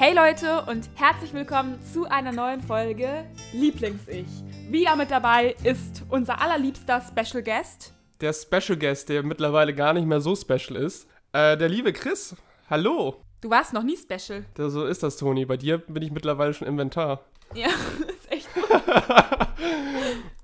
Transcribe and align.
Hey 0.00 0.14
Leute 0.14 0.64
und 0.68 0.88
herzlich 0.94 1.32
willkommen 1.32 1.76
zu 1.92 2.04
einer 2.04 2.30
neuen 2.30 2.62
Folge 2.62 3.24
Lieblings-Ich. 3.52 4.28
Wieder 4.70 4.94
mit 4.94 5.10
dabei 5.10 5.56
ist 5.64 6.04
unser 6.08 6.40
allerliebster 6.40 7.00
Special 7.00 7.42
Guest. 7.42 7.94
Der 8.20 8.32
Special 8.32 8.78
Guest, 8.78 9.08
der 9.08 9.24
mittlerweile 9.24 9.74
gar 9.74 9.94
nicht 9.94 10.06
mehr 10.06 10.20
so 10.20 10.36
special 10.36 10.76
ist. 10.76 11.08
Äh, 11.32 11.56
der 11.56 11.68
liebe 11.68 11.92
Chris. 11.92 12.36
Hallo. 12.70 13.16
Du 13.40 13.50
warst 13.50 13.72
noch 13.72 13.82
nie 13.82 13.96
special. 13.96 14.44
Ja, 14.56 14.68
so 14.68 14.86
ist 14.86 15.02
das, 15.02 15.16
Toni. 15.16 15.44
Bei 15.44 15.56
dir 15.56 15.78
bin 15.78 16.04
ich 16.04 16.12
mittlerweile 16.12 16.54
schon 16.54 16.68
Inventar. 16.68 17.24
Ja, 17.54 17.66
ist 18.08 18.30
echt 18.30 18.54
gut. 18.54 18.68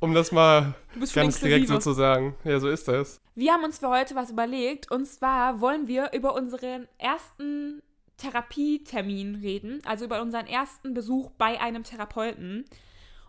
Um 0.01 0.15
das 0.15 0.33
mal 0.33 0.75
ganz 1.15 1.39
direkt 1.39 1.69
so 1.69 1.79
zu 1.79 1.93
sagen. 1.93 2.35
Ja, 2.43 2.59
so 2.59 2.69
ist 2.69 2.89
das. 2.89 3.21
Wir 3.37 3.53
haben 3.53 3.63
uns 3.63 3.79
für 3.79 3.89
heute 3.89 4.17
was 4.17 4.33
überlegt 4.33 4.91
und 4.91 5.07
zwar 5.07 5.61
wollen 5.61 5.87
wir 5.87 6.11
über 6.13 6.35
unseren 6.35 6.89
ersten 6.99 7.81
Therapietermin 8.17 9.37
reden, 9.37 9.81
also 9.85 10.05
über 10.05 10.23
unseren 10.23 10.47
ersten 10.47 10.95
Besuch 10.95 11.31
bei 11.33 11.61
einem 11.61 11.83
Therapeuten. 11.83 12.65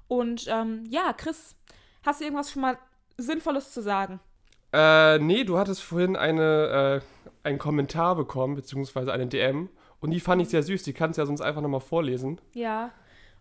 Und 0.08 0.48
ähm, 0.48 0.84
ja, 0.90 1.14
Chris, 1.14 1.56
hast 2.04 2.20
du 2.20 2.26
irgendwas 2.26 2.52
schon 2.52 2.62
mal 2.62 2.78
Sinnvolles 3.18 3.72
zu 3.72 3.82
sagen? 3.82 4.20
Äh, 4.74 5.20
nee, 5.20 5.44
du 5.44 5.58
hattest 5.58 5.82
vorhin 5.82 6.16
eine, 6.16 7.02
äh, 7.02 7.48
einen 7.48 7.58
Kommentar 7.58 8.16
bekommen, 8.16 8.56
beziehungsweise 8.56 9.12
eine 9.14 9.28
DM. 9.28 9.70
Und 10.02 10.12
die 10.12 10.20
fand 10.20 10.42
ich 10.42 10.50
sehr 10.50 10.64
süß. 10.64 10.84
Die 10.84 10.94
kannst 10.94 11.18
du 11.18 11.22
ja 11.22 11.26
sonst 11.26 11.42
einfach 11.42 11.62
nochmal 11.62 11.80
vorlesen. 11.80 12.40
Ja, 12.54 12.92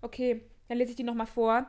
okay, 0.01 0.42
dann 0.69 0.79
lese 0.79 0.91
ich 0.91 0.97
die 0.97 1.03
nochmal 1.03 1.27
vor. 1.27 1.67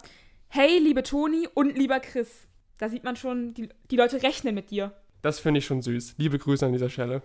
Hey, 0.48 0.78
liebe 0.78 1.04
Toni 1.04 1.48
und 1.54 1.78
lieber 1.78 2.00
Chris. 2.00 2.48
Da 2.78 2.90
sieht 2.90 3.04
man 3.04 3.16
schon, 3.16 3.54
die, 3.54 3.70
die 3.90 3.98
Leute 3.98 4.22
rechnen 4.22 4.54
mit 4.54 4.70
dir. 4.72 4.94
Das 5.22 5.40
finde 5.40 5.58
ich 5.58 5.66
schon 5.66 5.82
süß. 5.82 6.16
Liebe 6.18 6.38
Grüße 6.38 6.66
an 6.66 6.74
dieser 6.74 6.90
Stelle. 6.90 7.22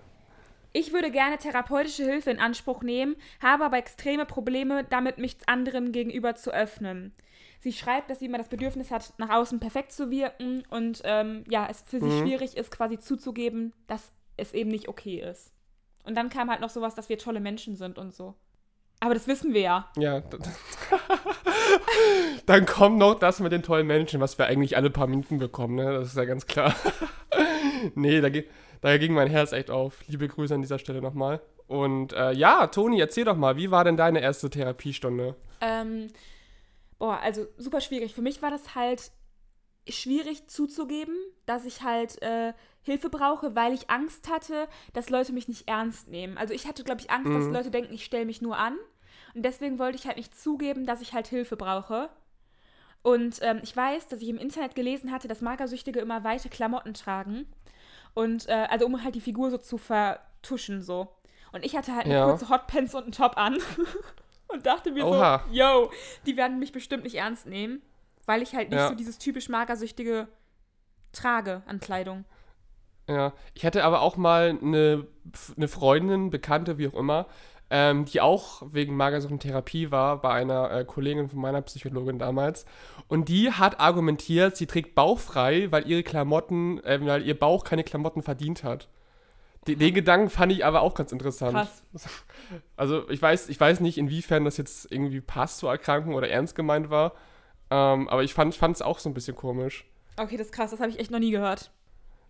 Ich 0.72 0.92
würde 0.92 1.10
gerne 1.10 1.36
therapeutische 1.38 2.04
Hilfe 2.04 2.30
in 2.30 2.38
Anspruch 2.38 2.82
nehmen, 2.82 3.16
habe 3.42 3.64
aber 3.64 3.78
extreme 3.78 4.24
Probleme 4.24 4.84
damit, 4.84 5.18
mich 5.18 5.36
anderen 5.46 5.92
gegenüber 5.92 6.34
zu 6.36 6.52
öffnen. 6.52 7.12
Sie 7.60 7.72
schreibt, 7.72 8.08
dass 8.08 8.20
sie 8.20 8.26
immer 8.26 8.38
das 8.38 8.48
Bedürfnis 8.48 8.90
hat, 8.90 9.12
nach 9.18 9.30
außen 9.30 9.60
perfekt 9.60 9.92
zu 9.92 10.10
wirken 10.10 10.62
und 10.70 11.02
ähm, 11.04 11.44
ja, 11.48 11.66
es 11.70 11.82
für 11.82 12.00
sie 12.00 12.06
Mhm. 12.06 12.20
schwierig 12.22 12.56
ist, 12.56 12.70
quasi 12.70 12.98
zuzugeben, 12.98 13.72
dass 13.86 14.12
es 14.36 14.54
eben 14.54 14.70
nicht 14.70 14.88
okay 14.88 15.20
ist. 15.20 15.52
Und 16.04 16.14
dann 16.14 16.30
kam 16.30 16.50
halt 16.50 16.60
noch 16.60 16.70
sowas, 16.70 16.94
dass 16.94 17.08
wir 17.10 17.18
tolle 17.18 17.40
Menschen 17.40 17.76
sind 17.76 17.98
und 17.98 18.14
so. 18.14 18.34
Aber 19.00 19.14
das 19.14 19.26
wissen 19.26 19.52
wir 19.54 19.60
ja. 19.62 19.90
Ja. 19.98 20.22
Dann 22.46 22.66
kommt 22.66 22.98
noch 22.98 23.14
das 23.18 23.40
mit 23.40 23.52
den 23.52 23.62
tollen 23.62 23.86
Menschen, 23.86 24.20
was 24.20 24.38
wir 24.38 24.46
eigentlich 24.46 24.76
alle 24.76 24.90
paar 24.90 25.06
Minuten 25.06 25.38
bekommen, 25.38 25.76
ne? 25.76 25.92
Das 25.92 26.08
ist 26.08 26.16
ja 26.16 26.24
ganz 26.24 26.46
klar. 26.46 26.74
nee, 27.94 28.20
da, 28.20 28.28
ge- 28.28 28.46
da 28.80 28.96
ging 28.98 29.12
mein 29.12 29.28
Herz 29.28 29.52
echt 29.52 29.70
auf. 29.70 30.06
Liebe 30.08 30.28
Grüße 30.28 30.54
an 30.54 30.62
dieser 30.62 30.78
Stelle 30.78 31.00
nochmal. 31.02 31.40
Und 31.66 32.12
äh, 32.12 32.32
ja, 32.32 32.66
Toni, 32.66 32.98
erzähl 33.00 33.24
doch 33.24 33.36
mal, 33.36 33.56
wie 33.56 33.70
war 33.70 33.84
denn 33.84 33.96
deine 33.96 34.20
erste 34.20 34.50
Therapiestunde? 34.50 35.36
Ähm, 35.60 36.08
boah, 36.98 37.18
also 37.20 37.46
super 37.58 37.80
schwierig. 37.80 38.14
Für 38.14 38.22
mich 38.22 38.42
war 38.42 38.50
das 38.50 38.74
halt 38.74 39.12
schwierig 39.88 40.48
zuzugeben, 40.48 41.14
dass 41.46 41.64
ich 41.64 41.82
halt 41.82 42.20
äh, 42.22 42.52
Hilfe 42.82 43.08
brauche, 43.08 43.54
weil 43.54 43.72
ich 43.72 43.88
Angst 43.90 44.28
hatte, 44.30 44.68
dass 44.92 45.10
Leute 45.10 45.32
mich 45.32 45.48
nicht 45.48 45.68
ernst 45.68 46.08
nehmen. 46.08 46.38
Also 46.38 46.54
ich 46.54 46.66
hatte, 46.66 46.84
glaube 46.84 47.00
ich, 47.00 47.10
Angst, 47.10 47.32
dass 47.32 47.44
Mhm. 47.44 47.52
Leute 47.52 47.70
denken, 47.70 47.94
ich 47.94 48.04
stelle 48.04 48.26
mich 48.26 48.42
nur 48.42 48.56
an. 48.58 48.76
Und 49.34 49.44
deswegen 49.44 49.78
wollte 49.78 49.96
ich 49.96 50.06
halt 50.06 50.16
nicht 50.16 50.38
zugeben, 50.38 50.86
dass 50.86 51.00
ich 51.02 51.12
halt 51.12 51.28
Hilfe 51.28 51.56
brauche. 51.56 52.08
Und 53.02 53.38
ähm, 53.42 53.60
ich 53.62 53.74
weiß, 53.76 54.08
dass 54.08 54.20
ich 54.20 54.28
im 54.28 54.38
Internet 54.38 54.74
gelesen 54.74 55.12
hatte, 55.12 55.28
dass 55.28 55.40
Magersüchtige 55.40 56.00
immer 56.00 56.24
weite 56.24 56.48
Klamotten 56.48 56.94
tragen. 56.94 57.46
Und 58.14 58.48
äh, 58.48 58.66
also 58.70 58.86
um 58.86 59.02
halt 59.02 59.14
die 59.14 59.20
Figur 59.20 59.50
so 59.50 59.58
zu 59.58 59.78
vertuschen 59.78 60.82
so. 60.82 61.08
Und 61.52 61.64
ich 61.64 61.76
hatte 61.76 61.94
halt 61.94 62.06
eine 62.06 62.14
Ja. 62.14 62.24
kurze 62.26 62.48
Hotpants 62.48 62.94
und 62.94 63.02
einen 63.04 63.12
Top 63.12 63.36
an. 63.36 63.58
und 64.48 64.66
dachte 64.66 64.90
mir 64.92 65.06
Oha. 65.06 65.44
so, 65.48 65.52
yo, 65.54 65.90
die 66.26 66.36
werden 66.36 66.58
mich 66.58 66.72
bestimmt 66.72 67.04
nicht 67.04 67.16
ernst 67.16 67.46
nehmen, 67.46 67.82
weil 68.26 68.42
ich 68.42 68.54
halt 68.54 68.70
nicht 68.70 68.78
Ja. 68.78 68.88
so 68.88 68.94
dieses 68.94 69.18
typisch 69.18 69.48
Magersüchtige 69.48 70.28
trage 71.12 71.62
an 71.66 71.80
Kleidung. 71.80 72.24
Ja, 73.08 73.32
ich 73.54 73.64
hatte 73.66 73.82
aber 73.84 74.00
auch 74.02 74.16
mal 74.16 74.56
eine, 74.62 75.06
eine 75.56 75.66
Freundin, 75.68 76.30
Bekannte, 76.30 76.78
wie 76.78 76.86
auch 76.86 76.94
immer, 76.94 77.26
ähm, 77.70 78.04
die 78.04 78.20
auch 78.20 78.62
wegen 78.72 78.96
Magersucht 78.96 79.30
in 79.30 79.38
Therapie 79.38 79.90
war, 79.92 80.20
bei 80.20 80.30
einer 80.30 80.70
äh, 80.72 80.84
Kollegin 80.84 81.28
von 81.28 81.40
meiner 81.40 81.62
Psychologin 81.62 82.18
damals. 82.18 82.66
Und 83.06 83.28
die 83.28 83.52
hat 83.52 83.78
argumentiert, 83.78 84.56
sie 84.56 84.66
trägt 84.66 84.96
bauchfrei, 84.96 85.70
weil 85.70 85.88
ihre 85.88 86.02
Klamotten, 86.02 86.82
äh, 86.84 86.98
weil 87.00 87.22
ihr 87.22 87.38
Bauch 87.38 87.62
keine 87.64 87.84
Klamotten 87.84 88.22
verdient 88.22 88.64
hat. 88.64 88.88
Den, 89.66 89.78
den 89.78 89.94
Gedanken 89.94 90.30
fand 90.30 90.52
ich 90.52 90.64
aber 90.64 90.80
auch 90.80 90.94
ganz 90.94 91.12
interessant. 91.12 91.54
Krass. 91.54 91.82
Also 92.76 93.08
ich 93.10 93.22
weiß, 93.22 93.48
ich 93.48 93.60
weiß 93.60 93.78
nicht, 93.78 93.96
inwiefern 93.96 94.44
das 94.44 94.56
jetzt 94.56 94.90
irgendwie 94.90 95.20
passt 95.20 95.58
zur 95.58 95.70
Erkrankung 95.70 96.14
oder 96.14 96.28
ernst 96.28 96.56
gemeint 96.56 96.90
war. 96.90 97.12
Ähm, 97.70 98.08
aber 98.08 98.24
ich 98.24 98.34
fand 98.34 98.56
es 98.60 98.82
auch 98.82 98.98
so 98.98 99.08
ein 99.08 99.14
bisschen 99.14 99.36
komisch. 99.36 99.84
Okay, 100.16 100.36
das 100.36 100.46
ist 100.46 100.52
krass, 100.52 100.72
das 100.72 100.80
habe 100.80 100.90
ich 100.90 100.98
echt 100.98 101.12
noch 101.12 101.20
nie 101.20 101.30
gehört. 101.30 101.70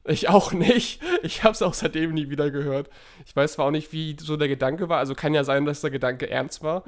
Ich 0.05 0.29
auch 0.29 0.53
nicht. 0.53 1.03
Ich 1.23 1.45
habe 1.45 1.53
es 1.53 1.63
auch 1.63 1.75
seitdem 1.75 2.15
nie 2.15 2.31
wieder 2.31 2.51
gehört. 2.51 2.89
Ich 3.27 3.37
weiß 3.37 3.53
zwar 3.53 3.67
auch 3.67 3.71
nicht, 3.71 3.93
wie 3.93 4.17
so 4.19 4.37
der 4.37 4.49
Gedanke 4.49 4.89
war. 4.89 4.99
Also 4.99 5.15
kann 5.15 5.35
ja 5.35 5.45
sein, 5.45 5.67
dass 5.67 5.83
der 5.83 5.91
Gedanke 5.91 6.31
ernst 6.31 6.63
war. 6.63 6.85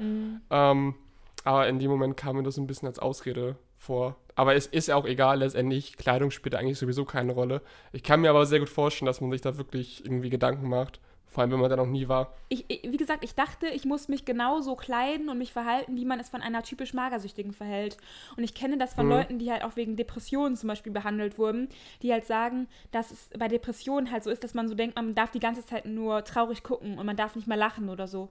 Ähm, 0.49 0.95
aber 1.43 1.67
in 1.67 1.79
dem 1.79 1.91
Moment 1.91 2.17
kam 2.17 2.37
mir 2.37 2.43
das 2.43 2.57
ein 2.57 2.67
bisschen 2.67 2.87
als 2.87 2.99
Ausrede 2.99 3.55
vor. 3.77 4.15
Aber 4.35 4.55
es 4.55 4.65
ist 4.65 4.87
ja 4.87 4.95
auch 4.95 5.05
egal, 5.05 5.39
letztendlich. 5.39 5.97
Kleidung 5.97 6.31
spielt 6.31 6.55
eigentlich 6.55 6.79
sowieso 6.79 7.05
keine 7.05 7.33
Rolle. 7.33 7.61
Ich 7.91 8.01
kann 8.01 8.21
mir 8.21 8.29
aber 8.29 8.45
sehr 8.45 8.59
gut 8.59 8.69
vorstellen, 8.69 9.05
dass 9.05 9.21
man 9.21 9.31
sich 9.31 9.41
da 9.41 9.57
wirklich 9.57 10.03
irgendwie 10.03 10.29
Gedanken 10.29 10.67
macht. 10.69 10.99
Vor 11.33 11.41
allem, 11.41 11.51
wenn 11.51 11.61
man 11.61 11.69
da 11.71 11.75
noch 11.75 11.87
nie 11.87 12.07
war. 12.07 12.31
Ich, 12.49 12.65
ich, 12.67 12.83
wie 12.83 12.97
gesagt, 12.97 13.23
ich 13.23 13.33
dachte, 13.33 13.65
ich 13.65 13.85
muss 13.85 14.07
mich 14.07 14.23
genauso 14.23 14.75
kleiden 14.75 15.29
und 15.29 15.39
mich 15.39 15.51
verhalten, 15.51 15.95
wie 15.95 16.05
man 16.05 16.19
es 16.19 16.29
von 16.29 16.43
einer 16.43 16.61
typisch 16.61 16.93
Magersüchtigen 16.93 17.53
verhält. 17.53 17.97
Und 18.37 18.43
ich 18.43 18.53
kenne 18.53 18.77
das 18.77 18.93
von 18.93 19.05
Mhm. 19.05 19.11
Leuten, 19.11 19.39
die 19.39 19.51
halt 19.51 19.63
auch 19.63 19.75
wegen 19.75 19.95
Depressionen 19.95 20.55
zum 20.55 20.67
Beispiel 20.67 20.91
behandelt 20.93 21.39
wurden, 21.39 21.69
die 22.03 22.11
halt 22.11 22.25
sagen, 22.25 22.67
dass 22.91 23.09
es 23.09 23.29
bei 23.35 23.47
Depressionen 23.47 24.11
halt 24.11 24.23
so 24.23 24.29
ist, 24.29 24.43
dass 24.43 24.53
man 24.53 24.67
so 24.67 24.75
denkt, 24.75 24.95
man 24.95 25.15
darf 25.15 25.31
die 25.31 25.39
ganze 25.39 25.65
Zeit 25.65 25.87
nur 25.87 26.23
traurig 26.23 26.61
gucken 26.61 26.99
und 26.99 27.05
man 27.07 27.17
darf 27.17 27.35
nicht 27.35 27.47
mal 27.47 27.57
lachen 27.57 27.89
oder 27.89 28.07
so. 28.07 28.29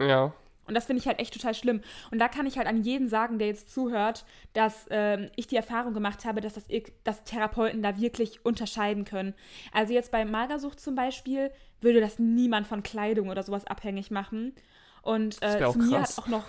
Ja. 0.00 0.32
Und 0.72 0.76
das 0.76 0.86
finde 0.86 1.00
ich 1.00 1.06
halt 1.06 1.18
echt 1.18 1.34
total 1.34 1.54
schlimm. 1.54 1.82
Und 2.10 2.18
da 2.18 2.28
kann 2.28 2.46
ich 2.46 2.56
halt 2.56 2.66
an 2.66 2.82
jeden 2.82 3.10
sagen, 3.10 3.38
der 3.38 3.48
jetzt 3.48 3.70
zuhört, 3.70 4.24
dass 4.54 4.86
ähm, 4.88 5.28
ich 5.36 5.46
die 5.46 5.56
Erfahrung 5.56 5.92
gemacht 5.92 6.24
habe, 6.24 6.40
dass, 6.40 6.54
das, 6.54 6.64
dass 7.04 7.24
Therapeuten 7.24 7.82
da 7.82 8.00
wirklich 8.00 8.42
unterscheiden 8.42 9.04
können. 9.04 9.34
Also 9.70 9.92
jetzt 9.92 10.10
bei 10.10 10.24
Magersucht 10.24 10.80
zum 10.80 10.94
Beispiel 10.94 11.50
würde 11.82 12.00
das 12.00 12.18
niemand 12.18 12.66
von 12.66 12.82
Kleidung 12.82 13.28
oder 13.28 13.42
sowas 13.42 13.66
abhängig 13.66 14.10
machen. 14.10 14.54
Und 15.02 15.42
äh, 15.42 15.70
zu 15.70 15.78
mir 15.78 15.98
krass. 15.98 16.16
hat 16.16 16.24
auch 16.24 16.28
noch 16.28 16.44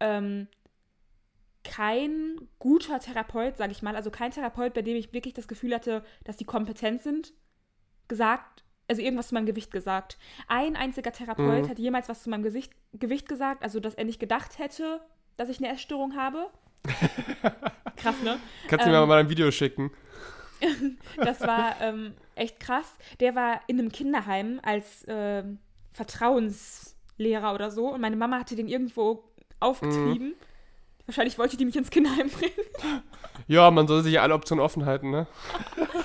ähm, 0.00 0.46
kein 1.64 2.36
guter 2.58 3.00
Therapeut, 3.00 3.56
sage 3.56 3.72
ich 3.72 3.80
mal, 3.80 3.96
also 3.96 4.10
kein 4.10 4.30
Therapeut, 4.30 4.74
bei 4.74 4.82
dem 4.82 4.96
ich 4.96 5.14
wirklich 5.14 5.32
das 5.32 5.48
Gefühl 5.48 5.74
hatte, 5.74 6.04
dass 6.24 6.36
die 6.36 6.44
kompetent 6.44 7.00
sind, 7.02 7.32
gesagt, 8.08 8.64
also 8.92 9.02
irgendwas 9.02 9.28
zu 9.28 9.34
meinem 9.34 9.46
Gewicht 9.46 9.70
gesagt. 9.70 10.18
Ein 10.48 10.76
einziger 10.76 11.12
Therapeut 11.12 11.64
Mhm. 11.64 11.68
hat 11.70 11.78
jemals 11.78 12.08
was 12.10 12.22
zu 12.22 12.28
meinem 12.30 12.42
Gesicht, 12.42 12.70
Gewicht 12.92 13.26
gesagt, 13.26 13.62
also 13.62 13.80
dass 13.80 13.94
er 13.94 14.04
nicht 14.04 14.20
gedacht 14.20 14.58
hätte, 14.58 15.00
dass 15.38 15.48
ich 15.48 15.58
eine 15.58 15.68
Essstörung 15.72 16.14
habe. 16.14 16.50
Krass, 17.96 18.20
ne? 18.22 18.38
Kannst 18.68 18.84
du 18.86 18.90
Ähm. 18.90 19.00
mir 19.00 19.06
mal 19.06 19.18
ein 19.20 19.30
Video 19.30 19.50
schicken? 19.50 19.90
Das 21.16 21.40
war 21.40 21.80
ähm, 21.80 22.14
echt 22.36 22.60
krass. 22.60 22.86
Der 23.18 23.34
war 23.34 23.60
in 23.66 23.78
einem 23.80 23.90
Kinderheim 23.90 24.60
als 24.62 25.04
ähm, 25.08 25.58
Vertrauenslehrer 25.92 27.52
oder 27.54 27.70
so 27.70 27.88
und 27.92 28.00
meine 28.00 28.14
Mama 28.16 28.38
hatte 28.38 28.54
den 28.56 28.68
irgendwo 28.68 29.24
aufgetrieben. 29.58 30.28
Mhm. 30.28 30.34
Wahrscheinlich 31.06 31.36
wollte 31.38 31.56
die 31.56 31.64
mich 31.64 31.74
ins 31.76 31.90
Kinderheim 31.90 32.28
bringen. 32.28 32.52
Ja, 33.46 33.70
man 33.70 33.86
soll 33.88 34.02
sich 34.02 34.14
ja 34.14 34.22
alle 34.22 34.34
Optionen 34.34 34.64
offen 34.64 34.86
halten, 34.86 35.10
ne? 35.10 35.26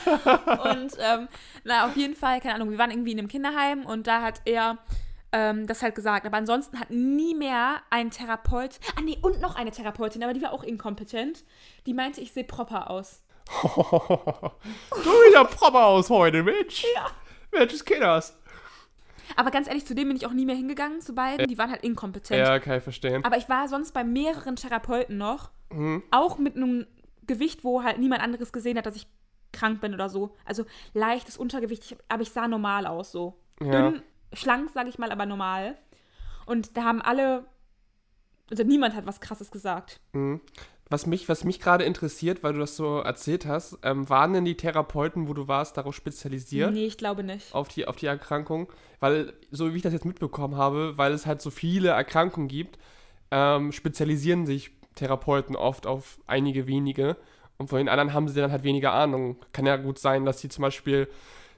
Und 0.06 0.94
ähm, 1.00 1.28
na, 1.64 1.86
auf 1.86 1.96
jeden 1.96 2.16
Fall, 2.16 2.40
keine 2.42 2.56
Ahnung, 2.56 2.72
wir 2.72 2.78
waren 2.78 2.92
irgendwie 2.92 3.12
in 3.12 3.20
einem 3.20 3.28
Kinderheim 3.28 3.86
und 3.86 4.08
da 4.08 4.22
hat 4.22 4.42
er 4.46 4.78
ähm, 5.32 5.67
das 5.67 5.82
halt 5.82 5.96
gesagt. 5.96 6.26
Aber 6.26 6.38
ansonsten 6.38 6.79
hat 6.79 6.90
nie 6.90 7.35
mehr 7.35 7.78
ein 7.90 8.11
Therapeut, 8.11 8.79
ah 8.97 9.02
nee, 9.02 9.17
und 9.22 9.41
noch 9.41 9.56
eine 9.56 9.72
Therapeutin, 9.72 10.23
aber 10.23 10.34
die 10.34 10.41
war 10.41 10.52
auch 10.53 10.64
inkompetent, 10.64 11.44
die 11.85 11.94
meinte, 11.94 12.22
ich 12.22 12.32
sehe 12.32 12.44
proper 12.44 12.90
aus. 12.90 13.22
du 13.64 13.67
wieder 13.70 15.46
proper 15.46 15.85
aus 15.85 16.09
heute, 16.09 16.44
Mensch. 16.44 16.85
Ja. 16.96 17.08
Mensch, 17.52 17.84
Kinders. 17.85 18.38
Aber 19.35 19.52
ganz 19.52 19.67
ehrlich, 19.67 19.85
zu 19.85 19.94
dem 19.94 20.08
bin 20.08 20.17
ich 20.17 20.26
auch 20.26 20.32
nie 20.32 20.46
mehr 20.46 20.56
hingegangen, 20.56 21.02
zu 21.02 21.14
beiden. 21.14 21.47
Die 21.47 21.58
waren 21.58 21.70
halt 21.72 21.84
inkompetent. 21.84 22.40
Ja, 22.47 22.59
kann 22.59 22.78
ich 22.78 22.84
verstehen. 22.84 23.23
Aber 23.26 23.38
ich 23.38 23.50
war 23.50 23.67
sonst 23.67 23.94
bei 23.94 24.03
mehreren 24.03 24.56
Therapeuten 24.56 25.17
noch, 25.17 25.52
Mhm. 25.70 26.02
auch 26.11 26.38
mit 26.38 26.56
einem 26.56 26.88
Gewicht, 27.28 27.64
wo 27.64 27.84
halt 27.84 28.00
niemand 28.00 28.22
anderes 28.22 28.52
gesehen 28.52 28.78
hat, 28.78 28.85
dass 28.85 28.96
ich 28.96 29.08
krank 29.53 29.82
bin 29.82 29.94
oder 29.94 30.09
so. 30.09 30.35
Also 30.46 30.66
leichtes 30.94 31.38
Untergewicht, 31.38 31.84
ich- 31.91 31.97
aber 32.09 32.22
ich 32.22 32.32
sah 32.32 32.47
normal 32.47 32.85
aus 32.88 33.12
so. 33.12 33.35
Ja. 33.62 33.90
Dünn, 33.90 34.02
schlank, 34.34 34.70
sage 34.72 34.90
ich 34.90 34.97
mal, 35.00 35.12
aber 35.12 35.26
normal. 35.26 35.78
Und 36.46 36.78
da 36.78 36.84
haben 36.84 37.02
alle, 37.02 37.46
also 38.50 38.64
niemand 38.64 38.96
hat 38.96 39.06
was 39.06 39.20
Krasses 39.22 39.52
gesagt. 39.52 40.00
Mhm. 40.14 40.41
was 40.90 41.06
mich, 41.06 41.28
was 41.28 41.44
mich 41.44 41.59
gerade 41.59 41.84
interessiert, 41.84 42.44
weil 42.44 42.53
du 42.53 42.59
das 42.59 42.78
so 42.78 43.00
erzählt 43.00 43.46
hast, 43.46 43.78
ähm, 43.84 44.08
waren 44.09 44.32
denn 44.32 44.46
die 44.46 44.56
Therapeuten, 44.56 45.28
wo 45.28 45.34
du 45.34 45.50
warst, 45.50 45.76
darauf 45.76 45.94
spezialisiert? 45.94 46.72
Nee, 46.73 46.85
ich 46.85 46.97
glaube 46.97 47.26
nicht. 47.26 47.53
Auf 47.53 47.68
die, 47.68 47.85
auf 47.90 47.97
die 47.97 48.06
Erkrankung? 48.06 48.72
Weil, 49.02 49.34
so 49.52 49.73
wie 49.73 49.76
ich 49.76 49.82
das 49.84 49.91
jetzt 49.91 50.06
mitbekommen 50.06 50.56
habe, 50.56 50.97
weil 50.97 51.12
es 51.12 51.26
halt 51.26 51.41
so 51.41 51.50
viele 51.50 51.90
Erkrankungen 51.90 52.47
gibt, 52.47 52.80
ähm, 53.32 53.73
spezialisieren 53.73 54.46
sich 54.46 54.77
Therapeuten 54.97 55.55
oft 55.55 55.88
auf 55.88 56.20
einige 56.28 56.67
wenige. 56.67 57.16
Und 57.58 57.70
von 57.70 57.78
den 57.78 57.90
anderen 57.90 58.14
haben 58.14 58.28
sie 58.28 58.40
dann 58.40 58.52
halt 58.52 58.64
weniger 58.64 58.94
Ahnung. 58.94 59.38
Kann 59.53 59.66
ja 59.66 59.78
gut 59.78 59.97
sein, 59.97 60.26
dass 60.26 60.41
sie 60.41 60.49
zum 60.49 60.64
Beispiel 60.64 61.08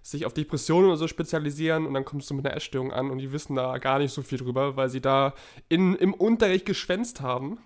sich 0.01 0.25
auf 0.25 0.33
Depressionen 0.33 0.87
oder 0.87 0.97
so 0.97 1.07
spezialisieren 1.07 1.85
und 1.85 1.93
dann 1.93 2.05
kommst 2.05 2.29
du 2.29 2.33
mit 2.33 2.45
einer 2.45 2.55
Essstörung 2.55 2.93
an 2.93 3.11
und 3.11 3.17
die 3.17 3.31
wissen 3.31 3.55
da 3.55 3.77
gar 3.79 3.99
nicht 3.99 4.13
so 4.13 4.21
viel 4.21 4.37
drüber, 4.37 4.77
weil 4.77 4.89
sie 4.89 5.01
da 5.01 5.33
in, 5.67 5.95
im 5.95 6.13
Unterricht 6.13 6.65
geschwänzt 6.65 7.21
haben 7.21 7.59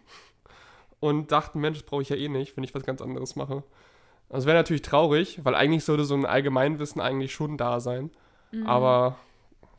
und 1.00 1.32
dachten, 1.32 1.60
Mensch, 1.60 1.80
das 1.80 1.86
brauche 1.86 2.02
ich 2.02 2.10
ja 2.10 2.16
eh 2.16 2.30
nicht, 2.30 2.58
wenn 2.58 2.64
ich 2.64 2.74
was 2.74 2.84
ganz 2.84 3.02
anderes 3.02 3.36
mache. 3.36 3.64
Das 4.30 4.46
wäre 4.46 4.58
natürlich 4.58 4.82
traurig, 4.82 5.42
weil 5.44 5.54
eigentlich 5.54 5.84
sollte 5.84 6.06
so 6.06 6.16
ein 6.16 6.26
Allgemeinwissen 6.26 7.00
eigentlich 7.02 7.34
schon 7.34 7.58
da 7.58 7.80
sein. 7.80 8.10
Mhm. 8.52 8.66
Aber 8.66 9.18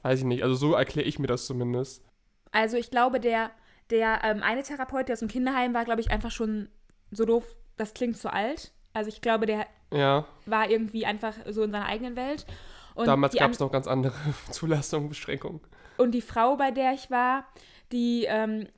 weiß 0.03 0.21
ich 0.21 0.25
nicht, 0.27 0.43
also 0.43 0.55
so 0.55 0.75
erkläre 0.75 1.09
ich 1.09 1.19
mir 1.19 1.27
das 1.27 1.47
zumindest. 1.47 2.05
Also 2.53 2.77
ich 2.77 2.91
glaube, 2.91 3.19
der, 3.19 3.51
der 3.91 4.21
ähm, 4.25 4.43
eine 4.43 4.63
Therapeut, 4.63 5.09
der 5.09 5.15
aus 5.15 5.21
dem 5.21 5.29
Kinderheim 5.29 5.75
war, 5.75 5.85
glaube 5.85 6.01
ich, 6.01 6.11
einfach 6.11 6.31
schon 6.31 6.69
so 7.11 7.25
doof, 7.25 7.45
das 7.77 7.95
klingt 7.95 8.17
zu 8.17 8.33
alt. 8.33 8.73
Also 8.93 9.09
ich 9.09 9.21
glaube, 9.21 9.47
der 9.47 9.67
ja. 9.93 10.27
war 10.47 10.71
irgendwie 10.71 11.07
einfach 11.07 11.35
so 11.49 11.63
in 11.63 11.73
seiner 11.73 11.87
eigenen 11.87 12.17
Welt. 12.17 12.47
Und 12.95 13.07
Damals 13.07 13.35
gab 13.35 13.51
es 13.51 13.59
noch 13.59 13.73
ganz 13.73 13.87
andere 13.87 14.15
Zulassungen, 14.51 15.09
Beschränkungen. 15.09 15.61
Und 15.97 16.13
die 16.13 16.23
Frau, 16.23 16.57
bei 16.57 16.71
der 16.71 16.93
ich 16.93 17.11
war, 17.11 17.47
die, 17.93 18.25
ähm, 18.29 18.69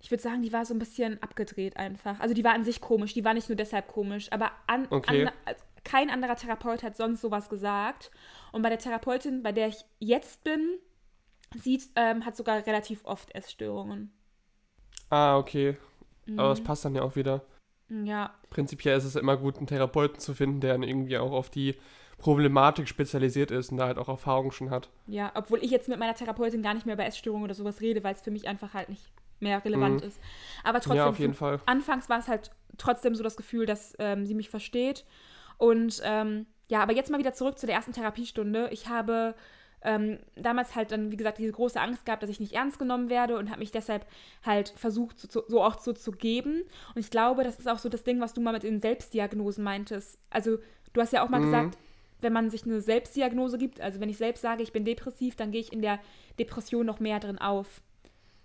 ich 0.00 0.10
würde 0.10 0.22
sagen, 0.22 0.42
die 0.42 0.52
war 0.52 0.64
so 0.64 0.74
ein 0.74 0.78
bisschen 0.78 1.22
abgedreht 1.22 1.76
einfach. 1.76 2.18
Also 2.20 2.34
die 2.34 2.44
war 2.44 2.54
an 2.54 2.64
sich 2.64 2.80
komisch, 2.80 3.14
die 3.14 3.24
war 3.24 3.34
nicht 3.34 3.48
nur 3.48 3.56
deshalb 3.56 3.88
komisch, 3.88 4.30
aber 4.32 4.50
an, 4.66 4.86
okay. 4.90 5.26
an, 5.26 5.54
kein 5.84 6.10
anderer 6.10 6.36
Therapeut 6.36 6.82
hat 6.82 6.96
sonst 6.96 7.20
sowas 7.20 7.48
gesagt. 7.48 8.10
Und 8.52 8.62
bei 8.62 8.68
der 8.68 8.78
Therapeutin, 8.78 9.42
bei 9.42 9.52
der 9.52 9.68
ich 9.68 9.84
jetzt 9.98 10.44
bin, 10.44 10.78
sie 11.54 11.82
ähm, 11.96 12.24
hat 12.24 12.36
sogar 12.36 12.66
relativ 12.66 13.04
oft 13.04 13.34
Essstörungen. 13.34 14.12
Ah, 15.08 15.36
okay. 15.36 15.76
Mhm. 16.26 16.38
Aber 16.38 16.50
das 16.50 16.62
passt 16.62 16.84
dann 16.84 16.94
ja 16.94 17.02
auch 17.02 17.16
wieder. 17.16 17.42
Ja. 17.88 18.34
Prinzipiell 18.50 18.96
ist 18.96 19.04
es 19.04 19.16
immer 19.16 19.36
gut, 19.36 19.56
einen 19.56 19.66
Therapeuten 19.66 20.20
zu 20.20 20.34
finden, 20.34 20.60
der 20.60 20.74
dann 20.74 20.82
irgendwie 20.82 21.18
auch 21.18 21.32
auf 21.32 21.50
die 21.50 21.76
Problematik 22.18 22.86
spezialisiert 22.86 23.50
ist 23.50 23.72
und 23.72 23.78
da 23.78 23.86
halt 23.86 23.98
auch 23.98 24.08
Erfahrung 24.08 24.52
schon 24.52 24.70
hat. 24.70 24.90
Ja, 25.06 25.32
obwohl 25.34 25.64
ich 25.64 25.70
jetzt 25.70 25.88
mit 25.88 25.98
meiner 25.98 26.14
Therapeutin 26.14 26.62
gar 26.62 26.74
nicht 26.74 26.86
mehr 26.86 26.94
über 26.94 27.06
Essstörungen 27.06 27.44
oder 27.44 27.54
sowas 27.54 27.80
rede, 27.80 28.04
weil 28.04 28.14
es 28.14 28.20
für 28.20 28.30
mich 28.30 28.46
einfach 28.46 28.74
halt 28.74 28.88
nicht 28.88 29.10
mehr 29.40 29.64
relevant 29.64 30.02
mhm. 30.02 30.08
ist. 30.08 30.20
Aber 30.62 30.80
trotzdem, 30.80 30.96
ja, 30.98 31.08
auf 31.08 31.18
jeden 31.18 31.34
Fall. 31.34 31.60
anfangs 31.66 32.08
war 32.08 32.18
es 32.18 32.28
halt 32.28 32.52
trotzdem 32.76 33.14
so 33.14 33.24
das 33.24 33.36
Gefühl, 33.36 33.66
dass 33.66 33.94
ähm, 33.98 34.26
sie 34.26 34.34
mich 34.34 34.50
versteht. 34.50 35.04
Und 35.56 36.00
ähm, 36.04 36.46
ja, 36.68 36.82
aber 36.82 36.92
jetzt 36.92 37.10
mal 37.10 37.18
wieder 37.18 37.32
zurück 37.32 37.58
zu 37.58 37.66
der 37.66 37.74
ersten 37.74 37.92
Therapiestunde. 37.92 38.68
Ich 38.70 38.88
habe 38.88 39.34
ähm, 39.82 40.18
damals 40.36 40.74
halt 40.74 40.92
dann, 40.92 41.10
wie 41.10 41.16
gesagt, 41.16 41.38
diese 41.38 41.52
große 41.52 41.80
Angst 41.80 42.04
gehabt, 42.04 42.22
dass 42.22 42.30
ich 42.30 42.40
nicht 42.40 42.52
ernst 42.52 42.78
genommen 42.78 43.08
werde 43.08 43.38
und 43.38 43.50
habe 43.50 43.60
mich 43.60 43.70
deshalb 43.70 44.06
halt 44.44 44.70
versucht, 44.76 45.18
so, 45.18 45.42
so 45.46 45.62
auch 45.62 45.78
so 45.78 45.92
zu 45.92 46.12
geben. 46.12 46.62
Und 46.94 47.00
ich 47.00 47.10
glaube, 47.10 47.44
das 47.44 47.58
ist 47.58 47.68
auch 47.68 47.78
so 47.78 47.88
das 47.88 48.04
Ding, 48.04 48.20
was 48.20 48.34
du 48.34 48.40
mal 48.40 48.52
mit 48.52 48.62
den 48.62 48.80
Selbstdiagnosen 48.80 49.64
meintest. 49.64 50.18
Also, 50.28 50.58
du 50.92 51.00
hast 51.00 51.12
ja 51.12 51.24
auch 51.24 51.30
mal 51.30 51.40
mhm. 51.40 51.46
gesagt, 51.46 51.78
wenn 52.20 52.32
man 52.32 52.50
sich 52.50 52.64
eine 52.64 52.80
Selbstdiagnose 52.82 53.56
gibt, 53.56 53.80
also 53.80 54.00
wenn 54.00 54.10
ich 54.10 54.18
selbst 54.18 54.42
sage, 54.42 54.62
ich 54.62 54.72
bin 54.72 54.84
depressiv, 54.84 55.36
dann 55.36 55.50
gehe 55.50 55.60
ich 55.60 55.72
in 55.72 55.80
der 55.80 55.98
Depression 56.38 56.84
noch 56.84 57.00
mehr 57.00 57.18
drin 57.18 57.38
auf. 57.38 57.80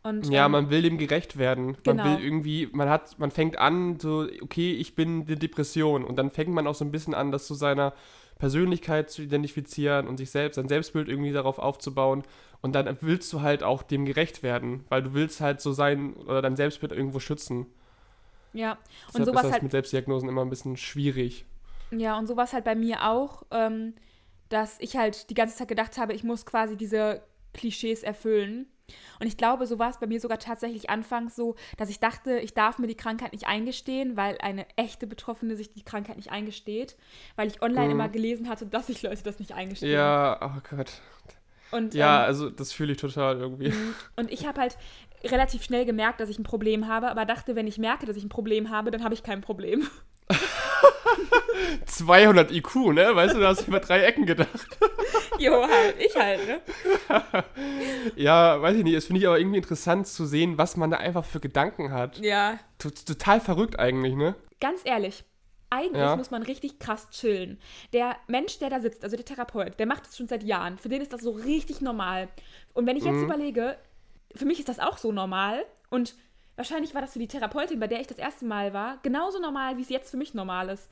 Und, 0.04 0.30
ja, 0.30 0.46
ähm, 0.46 0.52
man 0.52 0.70
will 0.70 0.84
dem 0.84 0.98
gerecht 0.98 1.38
werden. 1.38 1.78
Genau. 1.84 2.04
Man 2.04 2.18
will 2.18 2.24
irgendwie, 2.24 2.70
man 2.72 2.90
hat, 2.90 3.18
man 3.18 3.32
fängt 3.32 3.58
an, 3.58 4.00
so, 4.00 4.28
okay, 4.42 4.74
ich 4.74 4.96
bin 4.96 5.26
eine 5.26 5.36
Depression. 5.36 6.04
Und 6.06 6.18
dann 6.18 6.30
fängt 6.30 6.52
man 6.52 6.68
auch 6.68 6.76
so 6.76 6.86
ein 6.86 6.92
bisschen 6.92 7.16
an, 7.16 7.32
das 7.32 7.48
zu 7.48 7.56
seiner 7.56 7.94
Persönlichkeit 8.38 9.10
zu 9.10 9.22
identifizieren 9.22 10.08
und 10.08 10.18
sich 10.18 10.32
selbst, 10.32 10.56
sein 10.56 10.68
Selbstbild 10.68 11.08
irgendwie 11.08 11.32
darauf 11.32 11.58
aufzubauen. 11.58 12.24
Und 12.62 12.74
dann 12.74 12.98
willst 13.02 13.32
du 13.32 13.42
halt 13.42 13.64
auch 13.64 13.84
dem 13.84 14.06
gerecht 14.06 14.44
werden, 14.44 14.84
weil 14.90 15.04
du 15.04 15.14
willst 15.14 15.40
halt 15.40 15.62
so 15.62 15.72
sein 15.72 16.14
oder 16.14 16.42
dein 16.42 16.56
Selbstbild 16.56 16.92
irgendwo 16.92 17.20
schützen. 17.20 17.68
Ja, 18.54 18.72
und 18.74 18.80
Deshalb 19.08 19.26
sowas 19.26 19.42
ist 19.42 19.44
das 19.44 19.52
halt 19.54 19.64
mit 19.64 19.72
Selbstdiagnosen 19.72 20.30
immer 20.30 20.42
ein 20.42 20.50
bisschen 20.50 20.78
schwierig. 20.78 21.46
Ja, 21.92 22.18
und 22.18 22.28
sowas 22.28 22.54
halt 22.54 22.66
bei 22.66 22.76
mir 22.76 23.08
auch, 23.10 23.44
ähm, 23.52 23.94
dass 24.50 24.80
ich 24.80 24.98
halt 24.98 25.30
die 25.30 25.34
ganze 25.34 25.56
Zeit 25.56 25.68
gedacht 25.68 25.98
habe, 25.98 26.14
ich 26.14 26.24
muss 26.24 26.46
quasi 26.46 26.78
diese 26.78 27.22
Klischees 27.56 28.04
erfüllen. 28.04 28.68
Und 29.20 29.26
ich 29.26 29.38
glaube, 29.38 29.66
so 29.66 29.80
war 29.80 29.90
es 29.90 30.00
bei 30.00 30.06
mir 30.06 30.20
sogar 30.20 30.38
tatsächlich 30.38 30.90
anfangs 30.90 31.36
so, 31.36 31.56
dass 31.78 31.90
ich 31.90 32.00
dachte, 32.00 32.38
ich 32.38 32.54
darf 32.54 32.78
mir 32.78 32.88
die 32.88 32.96
Krankheit 32.96 33.34
nicht 33.34 33.48
eingestehen, 33.48 34.16
weil 34.16 34.38
eine 34.42 34.68
echte 34.76 35.08
Betroffene 35.08 35.56
sich 35.56 35.74
die 35.74 35.84
Krankheit 35.84 36.18
nicht 36.18 36.32
eingesteht, 36.32 36.96
weil 37.36 37.48
ich 37.48 37.62
online 37.62 37.86
mhm. 37.86 37.92
immer 37.92 38.10
gelesen 38.10 38.48
hatte, 38.48 38.68
dass 38.68 38.88
sich 38.88 39.02
Leute 39.02 39.24
das 39.24 39.40
nicht 39.40 39.54
eingestehen. 39.54 39.92
Ja, 39.92 40.40
oh 40.42 40.62
Gott. 40.70 41.02
Und, 41.72 41.96
ja, 41.96 42.22
ähm, 42.22 42.28
also 42.28 42.50
das 42.50 42.72
fühle 42.72 42.92
ich 42.92 43.00
total 43.00 43.40
irgendwie. 43.40 43.70
Mhm. 43.70 43.96
Und 44.16 44.32
ich 44.32 44.46
habe 44.46 44.62
halt 44.62 44.78
relativ 45.24 45.64
schnell 45.64 45.86
gemerkt, 45.86 46.20
dass 46.20 46.30
ich 46.30 46.38
ein 46.38 46.44
Problem 46.44 46.88
habe, 46.88 47.10
aber 47.10 47.26
dachte, 47.26 47.56
wenn 47.56 47.68
ich 47.68 47.78
merke, 47.78 48.06
dass 48.06 48.18
ich 48.18 48.24
ein 48.24 48.30
Problem 48.30 48.70
habe, 48.70 48.92
dann 48.92 49.04
habe 49.04 49.14
ich 49.14 49.24
kein 49.24 49.42
Problem. 49.42 49.88
200 51.86 52.52
IQ, 52.52 52.76
ne? 52.94 53.16
Weißt 53.16 53.36
du, 53.36 53.40
du 53.40 53.48
hast 53.48 53.68
über 53.68 53.80
drei 53.80 54.02
Ecken 54.02 54.26
gedacht. 54.26 54.50
jo, 55.40 55.64
halt, 55.68 55.96
ich 56.00 56.16
halt, 56.16 56.42
ne? 56.48 56.62
ja, 58.16 58.62
weiß 58.62 58.78
ich 58.78 58.84
nicht. 58.84 58.96
Es 58.96 59.06
finde 59.06 59.22
ich 59.22 59.28
aber 59.28 59.40
irgendwie 59.40 59.58
interessant 59.58 60.08
zu 60.08 60.26
sehen, 60.26 60.58
was 60.58 60.78
man 60.78 60.92
da 60.92 60.98
einfach 60.98 61.26
für 61.26 61.40
Gedanken 61.40 61.92
hat. 61.92 62.20
Ja. 62.20 62.60
T 62.78 62.90
total 62.92 63.40
verrückt 63.40 63.80
eigentlich, 63.80 64.16
ne? 64.16 64.36
Ganz 64.60 64.82
ehrlich. 64.84 65.24
Eigentlich 65.70 66.02
ja. 66.02 66.16
muss 66.16 66.32
man 66.32 66.44
richtig 66.44 66.80
krass 66.80 67.10
chillen. 67.10 67.60
Der 67.92 68.16
Mensch, 68.28 68.60
der 68.60 68.70
da 68.70 68.80
sitzt, 68.80 69.04
also 69.04 69.16
der 69.16 69.26
Therapeut, 69.26 69.80
der 69.80 69.88
macht 69.88 70.06
das 70.06 70.16
schon 70.16 70.28
seit 70.28 70.44
Jahren. 70.44 70.78
Für 70.78 70.90
den 70.90 71.02
ist 71.02 71.12
das 71.12 71.22
so 71.22 71.32
richtig 71.32 71.82
normal. 71.82 72.30
Und 72.74 72.86
wenn 72.86 72.98
ich 72.98 73.04
jetzt 73.04 73.16
mhm. 73.16 73.26
überlege, 73.26 73.78
für 74.36 74.46
mich 74.46 74.60
ist 74.60 74.70
das 74.70 74.80
auch 74.80 74.98
so 74.98 75.12
normal. 75.12 75.66
Und 75.90 76.16
wahrscheinlich 76.56 76.94
war 76.94 77.02
das 77.02 77.14
für 77.14 77.20
die 77.20 77.28
Therapeutin, 77.28 77.80
bei 77.80 77.88
der 77.88 78.02
ich 78.02 78.08
das 78.08 78.18
erste 78.18 78.46
Mal 78.46 78.74
war, 78.74 78.98
genauso 79.04 79.40
normal, 79.40 79.78
wie 79.78 79.82
es 79.82 79.90
jetzt 79.90 80.12
für 80.12 80.18
mich 80.18 80.34
normal 80.34 80.70
ist. 80.70 80.90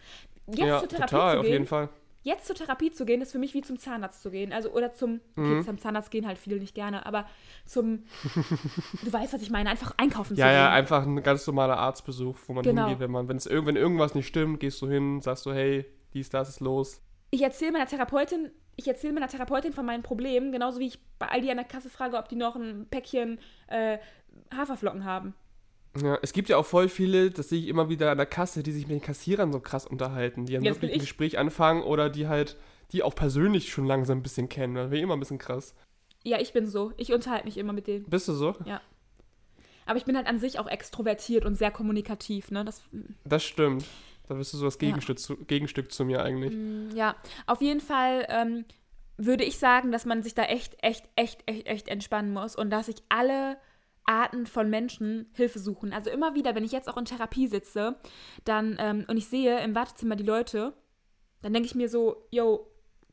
Jetzt 0.47 0.59
ja, 0.59 0.79
zur 0.79 0.89
Therapie 0.89 1.11
total, 1.11 1.35
zu 1.35 1.41
gehen, 1.41 1.47
auf 1.47 1.53
jeden 1.53 1.67
Fall. 1.67 1.89
Jetzt 2.25 2.45
zur 2.45 2.55
Therapie 2.55 2.89
zu 2.89 3.05
gehen, 3.05 3.21
ist 3.21 3.33
für 3.33 3.37
mich 3.37 3.53
wie 3.53 3.61
zum 3.61 3.77
Zahnarzt 3.77 4.21
zu 4.21 4.31
gehen. 4.31 4.53
Also, 4.53 4.69
oder 4.71 4.93
zum, 4.93 5.19
okay, 5.35 5.41
mhm. 5.41 5.65
zum 5.65 5.77
Zahnarzt 5.77 6.09
gehen 6.09 6.25
halt 6.25 6.37
viele 6.37 6.57
nicht 6.57 6.73
gerne, 6.73 7.05
aber 7.05 7.27
zum, 7.65 8.03
du 9.03 9.11
weißt, 9.11 9.33
was 9.33 9.41
ich 9.41 9.51
meine, 9.51 9.69
einfach 9.69 9.93
einkaufen 9.97 10.35
ja, 10.35 10.45
zu 10.45 10.49
gehen. 10.49 10.55
Ja, 10.55 10.69
ja, 10.69 10.71
einfach 10.71 11.05
ein 11.05 11.21
ganz 11.21 11.45
normaler 11.45 11.77
Arztbesuch, 11.77 12.37
wo 12.47 12.53
man 12.53 12.63
genau. 12.63 12.83
hingeht, 12.83 12.99
wenn 13.01 13.11
man, 13.11 13.27
wenn's, 13.27 13.49
wenn 13.49 13.75
irgendwas 13.75 14.15
nicht 14.15 14.27
stimmt, 14.27 14.61
gehst 14.61 14.81
du 14.81 14.87
hin, 14.87 15.19
sagst 15.21 15.45
du, 15.45 15.51
hey, 15.51 15.85
dies, 16.13 16.29
das 16.29 16.47
ist 16.47 16.61
los. 16.61 17.01
Ich 17.29 17.41
erzähle 17.41 17.73
meiner 17.73 17.87
Therapeutin, 17.87 18.51
ich 18.75 18.87
erzähle 18.87 19.13
meiner 19.13 19.27
Therapeutin 19.27 19.73
von 19.73 19.85
meinen 19.85 20.03
Problemen, 20.03 20.51
genauso 20.51 20.79
wie 20.79 20.87
ich 20.87 20.99
bei 21.19 21.27
Aldi 21.27 21.51
an 21.51 21.57
der 21.57 21.65
Kasse 21.65 21.89
frage, 21.89 22.17
ob 22.17 22.29
die 22.29 22.35
noch 22.35 22.55
ein 22.55 22.87
Päckchen 22.89 23.39
äh, 23.67 23.97
Haferflocken 24.55 25.03
haben. 25.03 25.33
Ja, 26.01 26.17
es 26.21 26.33
gibt 26.33 26.49
ja 26.49 26.57
auch 26.57 26.65
voll 26.65 26.89
viele, 26.89 27.29
das 27.29 27.49
sehe 27.49 27.59
ich 27.59 27.67
immer 27.67 27.87
wieder 27.87 28.11
an 28.11 28.17
der 28.17 28.25
Kasse, 28.25 28.63
die 28.63 28.71
sich 28.71 28.87
mit 28.87 28.95
den 28.95 29.01
Kassierern 29.01 29.51
so 29.51 29.59
krass 29.59 29.85
unterhalten, 29.85 30.45
die 30.45 30.53
dann 30.53 30.63
Jetzt 30.63 30.77
wirklich 30.77 30.93
ein 30.93 30.99
Gespräch 30.99 31.37
anfangen 31.37 31.83
oder 31.83 32.09
die 32.09 32.27
halt, 32.27 32.57
die 32.91 33.03
auch 33.03 33.13
persönlich 33.13 33.71
schon 33.71 33.85
langsam 33.85 34.19
ein 34.19 34.23
bisschen 34.23 34.49
kennen. 34.49 34.75
Das 34.75 34.89
wäre 34.89 35.01
immer 35.01 35.15
ein 35.15 35.19
bisschen 35.19 35.37
krass. 35.37 35.75
Ja, 36.23 36.39
ich 36.39 36.53
bin 36.53 36.65
so. 36.65 36.93
Ich 36.97 37.13
unterhalte 37.13 37.45
mich 37.45 37.57
immer 37.57 37.73
mit 37.73 37.87
denen. 37.87 38.05
Bist 38.05 38.27
du 38.27 38.33
so? 38.33 38.55
Ja. 38.65 38.81
Aber 39.85 39.97
ich 39.97 40.05
bin 40.05 40.15
halt 40.15 40.27
an 40.27 40.39
sich 40.39 40.59
auch 40.59 40.67
extrovertiert 40.67 41.45
und 41.45 41.55
sehr 41.55 41.69
kommunikativ, 41.69 42.49
ne? 42.49 42.63
Das, 42.63 42.81
das 43.25 43.43
stimmt. 43.43 43.85
Da 44.27 44.35
bist 44.35 44.53
du 44.53 44.57
so 44.57 44.65
das 44.65 44.77
Gegenstück, 44.77 45.19
ja. 45.19 45.23
zu, 45.23 45.37
Gegenstück 45.37 45.91
zu 45.91 46.05
mir 46.05 46.23
eigentlich. 46.23 46.53
Mm, 46.53 46.95
ja, 46.95 47.15
auf 47.45 47.61
jeden 47.61 47.81
Fall 47.81 48.25
ähm, 48.29 48.65
würde 49.17 49.43
ich 49.43 49.59
sagen, 49.59 49.91
dass 49.91 50.05
man 50.05 50.23
sich 50.23 50.33
da 50.33 50.43
echt, 50.43 50.77
echt, 50.81 51.09
echt, 51.17 51.43
echt, 51.45 51.67
echt 51.67 51.87
entspannen 51.89 52.31
muss 52.31 52.55
und 52.55 52.69
dass 52.69 52.87
ich 52.87 53.03
alle 53.09 53.57
Arten 54.05 54.45
von 54.45 54.69
Menschen 54.69 55.29
Hilfe 55.33 55.59
suchen. 55.59 55.93
Also 55.93 56.09
immer 56.09 56.35
wieder, 56.35 56.55
wenn 56.55 56.63
ich 56.63 56.71
jetzt 56.71 56.89
auch 56.89 56.97
in 56.97 57.05
Therapie 57.05 57.47
sitze, 57.47 57.95
dann 58.43 58.75
ähm, 58.79 59.05
und 59.07 59.17
ich 59.17 59.27
sehe 59.27 59.59
im 59.61 59.75
Wartezimmer 59.75 60.15
die 60.15 60.23
Leute, 60.23 60.73
dann 61.41 61.53
denke 61.53 61.67
ich 61.67 61.75
mir 61.75 61.89
so, 61.89 62.27
yo, 62.31 62.67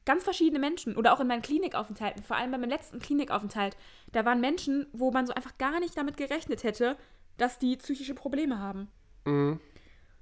ganz 0.04 0.24
verschiedene 0.24 0.58
Menschen 0.58 0.96
oder 0.96 1.12
auch 1.12 1.20
in 1.20 1.26
meinen 1.26 1.42
Klinikaufenthalten, 1.42 2.22
vor 2.22 2.36
allem 2.36 2.50
bei 2.50 2.58
meinem 2.58 2.70
letzten 2.70 2.98
Klinikaufenthalt, 2.98 3.76
da 4.12 4.24
waren 4.24 4.40
Menschen, 4.40 4.86
wo 4.92 5.10
man 5.10 5.26
so 5.26 5.34
einfach 5.34 5.58
gar 5.58 5.78
nicht 5.80 5.96
damit 5.96 6.16
gerechnet 6.16 6.64
hätte, 6.64 6.96
dass 7.36 7.58
die 7.58 7.76
psychische 7.76 8.14
Probleme 8.14 8.58
haben. 8.58 8.88
Mhm. 9.24 9.60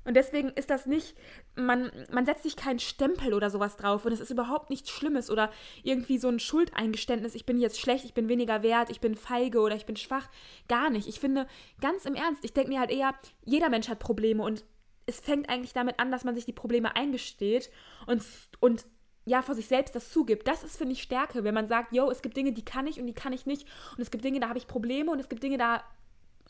Und 0.05 0.15
deswegen 0.15 0.49
ist 0.51 0.71
das 0.71 0.87
nicht, 0.87 1.17
man, 1.55 1.93
man 2.11 2.25
setzt 2.25 2.45
sich 2.45 2.57
keinen 2.57 2.79
Stempel 2.79 3.35
oder 3.35 3.51
sowas 3.51 3.77
drauf 3.77 4.07
und 4.07 4.13
es 4.13 4.21
ist 4.21 4.31
überhaupt 4.31 4.71
nichts 4.71 4.89
Schlimmes 4.91 5.29
oder 5.31 5.51
irgendwie 5.83 6.17
so 6.17 6.29
ein 6.29 6.41
Schuldeingeständnis, 6.41 7.35
ich 7.35 7.45
bin 7.45 7.59
jetzt 7.59 7.79
schlecht, 7.79 8.07
ich 8.07 8.15
bin 8.15 8.29
weniger 8.29 8.63
wert, 8.63 8.91
ich 8.91 9.01
bin 9.01 9.17
feige 9.17 9.61
oder 9.61 9.77
ich 9.77 9.85
bin 9.85 9.97
schwach. 9.97 10.29
Gar 10.67 10.89
nicht. 10.89 11.09
Ich 11.09 11.21
finde, 11.21 11.47
ganz 11.81 12.07
im 12.07 12.15
Ernst, 12.15 12.45
ich 12.45 12.55
denke 12.55 12.71
mir 12.71 12.81
halt 12.81 12.91
eher, 12.91 13.15
jeder 13.45 13.69
Mensch 13.69 13.89
hat 13.89 13.99
Probleme 13.99 14.43
und 14.43 14.65
es 15.05 15.21
fängt 15.21 15.49
eigentlich 15.49 15.73
damit 15.73 15.99
an, 15.99 16.11
dass 16.11 16.25
man 16.25 16.35
sich 16.35 16.45
die 16.45 16.53
Probleme 16.53 16.95
eingesteht 16.95 17.71
und, 18.07 18.23
und 18.61 18.87
ja, 19.25 19.43
vor 19.43 19.55
sich 19.55 19.67
selbst 19.67 19.95
das 19.95 20.11
zugibt. 20.11 20.49
Das 20.49 20.65
ist, 20.65 20.77
finde 20.77 20.93
ich, 20.93 21.03
Stärke, 21.03 21.45
wenn 21.45 21.55
man 21.55 21.69
sagt, 21.69 21.93
yo, 21.93 22.11
es 22.11 22.23
gibt 22.23 22.37
Dinge, 22.37 22.53
die 22.53 22.65
kann 22.65 22.87
ich 22.87 22.99
und 22.99 23.07
die 23.07 23.15
kann 23.15 23.33
ich 23.33 23.47
nicht. 23.47 23.67
Und 23.93 24.01
es 24.01 24.11
gibt 24.11 24.25
Dinge, 24.25 24.41
da 24.41 24.49
habe 24.49 24.59
ich 24.59 24.67
Probleme 24.67 25.11
und 25.11 25.21
es 25.21 25.29
gibt 25.29 25.43
Dinge, 25.43 25.59
da 25.59 25.85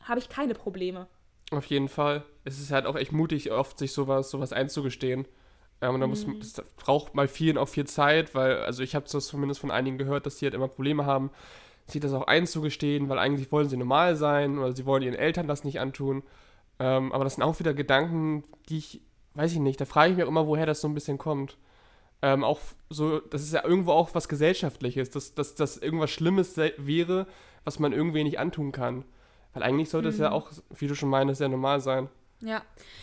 habe 0.02 0.20
ich 0.20 0.28
keine 0.28 0.54
Probleme. 0.54 1.08
Auf 1.50 1.64
jeden 1.66 1.88
Fall. 1.88 2.24
Es 2.44 2.60
ist 2.60 2.70
halt 2.72 2.86
auch 2.86 2.96
echt 2.96 3.12
mutig, 3.12 3.50
oft 3.52 3.78
sich 3.78 3.92
sowas, 3.92 4.30
sowas 4.30 4.52
einzugestehen. 4.52 5.26
Ähm, 5.80 5.94
und 5.94 6.00
da 6.00 6.06
muss, 6.06 6.26
Mhm. 6.26 6.40
das 6.40 6.54
braucht 6.76 7.14
mal 7.14 7.28
vielen 7.28 7.56
auch 7.56 7.68
viel 7.68 7.86
Zeit, 7.86 8.34
weil, 8.34 8.58
also 8.58 8.82
ich 8.82 8.94
habe 8.94 9.06
das 9.10 9.26
zumindest 9.26 9.60
von 9.60 9.70
einigen 9.70 9.96
gehört, 9.96 10.26
dass 10.26 10.36
die 10.36 10.44
halt 10.44 10.54
immer 10.54 10.68
Probleme 10.68 11.06
haben, 11.06 11.30
sich 11.86 12.00
das 12.02 12.12
auch 12.12 12.26
einzugestehen, 12.26 13.08
weil 13.08 13.18
eigentlich 13.18 13.50
wollen 13.50 13.68
sie 13.68 13.76
normal 13.78 14.16
sein 14.16 14.58
oder 14.58 14.72
sie 14.74 14.84
wollen 14.84 15.02
ihren 15.02 15.14
Eltern 15.14 15.46
das 15.48 15.64
nicht 15.64 15.80
antun. 15.80 16.22
Ähm, 16.78 17.12
aber 17.12 17.24
das 17.24 17.36
sind 17.36 17.44
auch 17.44 17.58
wieder 17.60 17.72
Gedanken, 17.74 18.44
die 18.68 18.78
ich, 18.78 19.00
weiß 19.34 19.52
ich 19.52 19.58
nicht, 19.58 19.80
da 19.80 19.84
frage 19.86 20.10
ich 20.10 20.16
mich 20.16 20.24
auch 20.24 20.28
immer, 20.28 20.46
woher 20.46 20.66
das 20.66 20.80
so 20.82 20.88
ein 20.88 20.94
bisschen 20.94 21.16
kommt. 21.16 21.56
Ähm, 22.20 22.44
auch 22.44 22.58
so, 22.90 23.20
das 23.20 23.42
ist 23.42 23.54
ja 23.54 23.64
irgendwo 23.64 23.92
auch 23.92 24.14
was 24.14 24.28
Gesellschaftliches, 24.28 25.10
dass, 25.10 25.34
dass 25.34 25.54
das 25.54 25.76
irgendwas 25.78 26.10
Schlimmes 26.10 26.56
wäre, 26.56 27.26
was 27.64 27.78
man 27.78 27.92
irgendwie 27.92 28.24
nicht 28.24 28.38
antun 28.38 28.72
kann. 28.72 29.04
Weil 29.54 29.62
eigentlich 29.62 29.90
sollte 29.90 30.08
es 30.08 30.18
ja 30.18 30.28
Mhm. 30.28 30.34
auch, 30.34 30.50
wie 30.76 30.86
du 30.86 30.94
schon 30.94 31.08
meinst, 31.08 31.38
sehr 31.38 31.48
normal 31.48 31.80
sein. 31.80 32.08
Ja, 32.40 32.62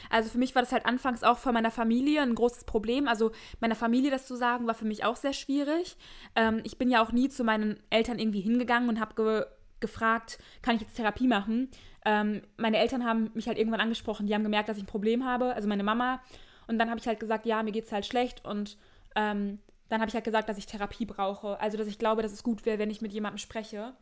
also 0.10 0.30
für 0.30 0.38
mich 0.38 0.56
war 0.56 0.62
das 0.62 0.72
halt 0.72 0.86
anfangs 0.86 1.22
auch 1.24 1.38
von 1.38 1.54
meiner 1.54 1.72
Familie 1.72 2.22
ein 2.22 2.36
großes 2.36 2.64
Problem. 2.64 3.08
Also 3.08 3.32
meiner 3.60 3.76
Familie 3.76 4.10
das 4.10 4.28
zu 4.28 4.36
sagen, 4.36 4.66
war 4.66 4.76
für 4.76 4.86
mich 4.86 5.04
auch 5.04 5.18
sehr 5.18 5.34
schwierig. 5.34 5.98
Ähm, 6.38 6.62
ich 6.64 6.78
bin 6.78 6.90
ja 6.90 7.04
auch 7.04 7.12
nie 7.12 7.28
zu 7.28 7.44
meinen 7.44 7.78
Eltern 7.90 8.18
irgendwie 8.18 8.40
hingegangen 8.40 8.88
und 8.88 9.00
habe 9.00 9.14
ge 9.16 9.46
gefragt, 9.82 10.40
kann 10.62 10.76
ich 10.78 10.82
jetzt 10.84 10.96
Therapie 10.96 11.28
machen? 11.28 11.70
Ähm, 12.06 12.44
meine 12.56 12.78
Eltern 12.78 13.04
haben 13.04 13.30
mich 13.34 13.48
halt 13.48 13.58
irgendwann 13.58 13.82
angesprochen, 13.82 14.26
die 14.26 14.34
haben 14.34 14.42
gemerkt, 14.44 14.70
dass 14.70 14.78
ich 14.78 14.84
ein 14.84 14.88
Problem 14.88 15.26
habe, 15.26 15.54
also 15.54 15.68
meine 15.68 15.84
Mama. 15.84 16.22
Und 16.68 16.80
dann 16.80 16.90
habe 16.90 17.00
ich 17.00 17.06
halt 17.08 17.20
gesagt, 17.20 17.46
ja, 17.46 17.62
mir 17.62 17.74
geht's 17.74 17.92
halt 17.92 18.06
schlecht 18.06 18.44
und 18.46 18.78
ähm, 19.18 19.60
dann 19.90 20.00
habe 20.00 20.08
ich 20.10 20.16
halt 20.16 20.24
gesagt, 20.24 20.48
dass 20.48 20.58
ich 20.58 20.66
Therapie 20.66 21.06
brauche. 21.06 21.60
Also 21.60 21.78
dass 21.78 21.88
ich 21.88 22.00
glaube, 22.00 22.22
dass 22.22 22.32
es 22.32 22.42
gut 22.42 22.66
wäre, 22.66 22.80
wenn 22.80 22.90
ich 22.90 23.02
mit 23.02 23.12
jemandem 23.12 23.38
spreche. 23.38 23.94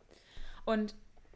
Und 0.63 0.93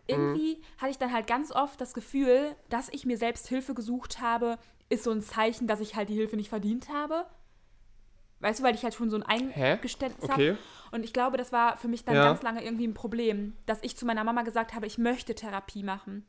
irgendwie 0.07 0.61
hatte 0.77 0.91
ich 0.91 0.97
dann 0.97 1.13
halt 1.13 1.27
ganz 1.27 1.51
oft 1.51 1.79
das 1.79 1.93
Gefühl, 1.93 2.55
dass 2.69 2.89
ich 2.89 3.05
mir 3.05 3.17
selbst 3.17 3.47
Hilfe 3.47 3.73
gesucht 3.73 4.19
habe, 4.21 4.57
ist 4.89 5.03
so 5.03 5.11
ein 5.11 5.21
Zeichen, 5.21 5.67
dass 5.67 5.79
ich 5.81 5.95
halt 5.95 6.09
die 6.09 6.15
Hilfe 6.15 6.35
nicht 6.35 6.49
verdient 6.49 6.89
habe. 6.89 7.25
Weißt 8.39 8.59
du, 8.59 8.63
weil 8.63 8.75
ich 8.75 8.83
halt 8.83 8.93
schon 8.93 9.09
so 9.09 9.17
ein? 9.17 9.51
Eingeständnis 9.53 10.29
habe. 10.29 10.51
Okay. 10.51 10.57
Und 10.91 11.03
ich 11.03 11.11
glaube, 11.11 11.37
das 11.37 11.51
war 11.51 11.77
für 11.77 11.87
mich 11.87 12.05
dann 12.05 12.15
Ja. 12.15 12.23
ganz 12.25 12.41
lange 12.43 12.63
irgendwie 12.63 12.87
ein 12.87 12.93
Problem, 12.93 13.53
dass 13.65 13.79
ich 13.81 13.97
zu 13.97 14.05
meiner 14.05 14.23
Mama 14.23 14.43
gesagt 14.43 14.73
habe, 14.73 14.85
ich 14.85 14.97
möchte 14.97 15.35
Therapie 15.35 15.83
machen. 15.83 16.25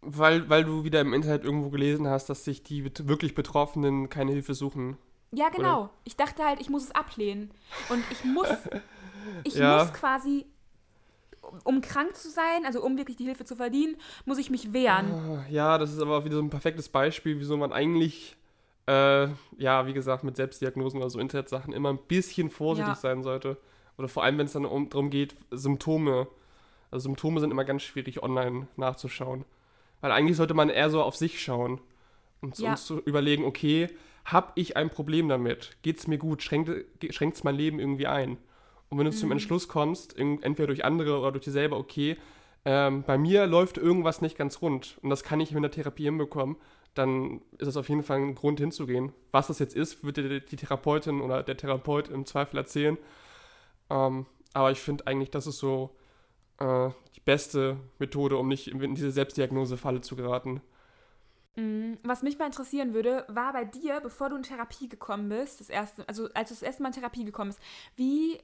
Weil, 0.00 0.48
weil 0.48 0.64
du 0.64 0.84
wieder 0.84 1.00
im 1.00 1.12
Internet 1.12 1.44
irgendwo 1.44 1.70
gelesen 1.70 2.06
hast, 2.06 2.28
dass 2.30 2.44
sich 2.44 2.62
die 2.62 2.84
wirklich 3.08 3.34
Betroffenen 3.34 4.08
keine 4.08 4.30
Hilfe 4.32 4.54
suchen. 4.54 4.96
Ja, 5.32 5.48
genau. 5.48 5.90
Ich 6.04 6.16
dachte 6.16 6.44
halt, 6.44 6.60
ich 6.60 6.70
muss 6.70 6.84
es 6.84 6.92
ablehnen. 6.92 7.50
Und 7.88 8.04
ich 8.12 8.22
muss, 8.24 8.48
ich 9.44 9.54
Ja. 9.54 9.78
muss 9.78 9.92
quasi, 9.92 10.46
um- 11.64 11.80
krank 11.80 12.14
zu 12.16 12.28
sein, 12.30 12.64
also 12.64 12.82
um 12.82 12.96
wirklich 12.98 13.16
die 13.16 13.24
Hilfe 13.24 13.44
zu 13.44 13.56
verdienen, 13.56 13.96
muss 14.24 14.38
ich 14.38 14.50
mich 14.50 14.72
wehren. 14.72 15.12
Ah, 15.12 15.44
Ja, 15.50 15.78
das 15.78 15.92
ist 15.92 16.00
aber 16.00 16.24
wieder 16.24 16.36
so 16.36 16.42
ein 16.42 16.50
perfektes 16.50 16.88
Beispiel, 16.88 17.38
wieso 17.38 17.56
man 17.56 17.72
eigentlich, 17.72 18.36
äh, 18.86 19.28
ja, 19.58 19.86
wie 19.86 19.92
gesagt, 19.92 20.24
mit 20.24 20.36
Selbstdiagnosen 20.36 21.00
oder 21.00 21.10
so 21.10 21.18
Internetsachen 21.18 21.72
immer 21.72 21.90
ein 21.90 21.98
bisschen 22.08 22.50
vorsichtig 22.50 22.94
Ja. 22.94 23.00
sein 23.00 23.22
sollte. 23.22 23.56
Oder 23.98 24.08
vor 24.08 24.24
allem, 24.24 24.38
wenn 24.38 24.46
es 24.46 24.52
dann 24.52 24.66
um, 24.66 24.88
darum 24.90 25.10
geht, 25.10 25.34
Symptome. 25.50 26.26
Also 26.90 27.04
Symptome 27.04 27.40
sind 27.40 27.50
immer 27.50 27.64
ganz 27.64 27.82
schwierig 27.82 28.22
online 28.22 28.68
nachzuschauen. 28.76 29.44
Weil 30.02 30.12
eigentlich 30.12 30.36
sollte 30.36 30.54
man 30.54 30.68
eher 30.68 30.90
so 30.90 31.02
auf 31.02 31.16
sich 31.16 31.40
schauen 31.42 31.80
und 32.42 32.58
Ja. 32.58 32.70
uns 32.72 32.84
zu 32.84 32.98
überlegen, 33.00 33.44
okay, 33.44 33.88
habe 34.26 34.52
ich 34.56 34.76
ein 34.76 34.90
Problem 34.90 35.28
damit? 35.28 35.76
Geht 35.82 35.98
es 35.98 36.06
mir 36.06 36.18
gut? 36.18 36.42
Schränkt 36.42 36.68
es 37.00 37.44
mein 37.44 37.54
Leben 37.54 37.78
irgendwie 37.80 38.06
ein? 38.06 38.36
Und 38.88 38.98
wenn 38.98 39.04
du 39.06 39.12
zum 39.12 39.28
Mhm. 39.28 39.32
Entschluss 39.32 39.68
kommst, 39.68 40.16
entweder 40.18 40.68
durch 40.68 40.84
andere 40.84 41.18
oder 41.18 41.32
durch 41.32 41.44
dir 41.44 41.50
selber, 41.52 41.76
okay, 41.78 42.16
ähm, 42.64 43.02
bei 43.04 43.18
mir 43.18 43.46
läuft 43.46 43.78
irgendwas 43.78 44.20
nicht 44.20 44.36
ganz 44.36 44.60
rund 44.62 44.98
und 45.02 45.10
das 45.10 45.22
kann 45.22 45.40
ich 45.40 45.52
mit 45.52 45.62
der 45.62 45.70
Therapie 45.70 46.04
hinbekommen, 46.04 46.56
dann 46.94 47.42
ist 47.58 47.68
es 47.68 47.76
auf 47.76 47.88
jeden 47.88 48.02
Fall 48.02 48.18
ein 48.18 48.34
Grund 48.34 48.58
hinzugehen. 48.58 49.12
Was 49.30 49.48
das 49.48 49.58
jetzt 49.58 49.76
ist, 49.76 50.02
wird 50.04 50.16
dir 50.16 50.40
die 50.40 50.56
Therapeutin 50.56 51.20
oder 51.20 51.42
der 51.42 51.56
Therapeut 51.56 52.08
im 52.08 52.24
Zweifel 52.26 52.56
erzählen. 52.56 52.96
Ähm, 53.90 54.26
aber 54.54 54.70
ich 54.70 54.80
finde 54.80 55.06
eigentlich, 55.06 55.30
das 55.30 55.46
ist 55.46 55.58
so 55.58 55.94
äh, 56.58 56.88
die 57.14 57.20
beste 57.20 57.76
Methode, 57.98 58.36
um 58.38 58.48
nicht 58.48 58.68
in 58.68 58.94
diese 58.94 59.10
Selbstdiagnose-Falle 59.10 60.00
zu 60.00 60.16
geraten. 60.16 60.62
Mm, 61.56 61.94
Was 62.02 62.22
mich 62.22 62.38
mal 62.38 62.46
interessieren 62.46 62.94
würde, 62.94 63.24
war 63.28 63.52
bei 63.52 63.64
dir, 63.64 64.00
bevor 64.00 64.28
du 64.30 64.36
in 64.36 64.42
Therapie 64.42 64.88
gekommen 64.88 65.28
bist, 65.28 65.60
das 65.60 65.68
erste, 65.70 66.08
also 66.08 66.28
als 66.34 66.48
du 66.48 66.54
das 66.54 66.62
erste 66.62 66.82
Mal 66.82 66.88
in 66.88 66.94
Therapie 66.94 67.24
gekommen 67.24 67.50
bist, 67.50 67.60
wie 67.96 68.38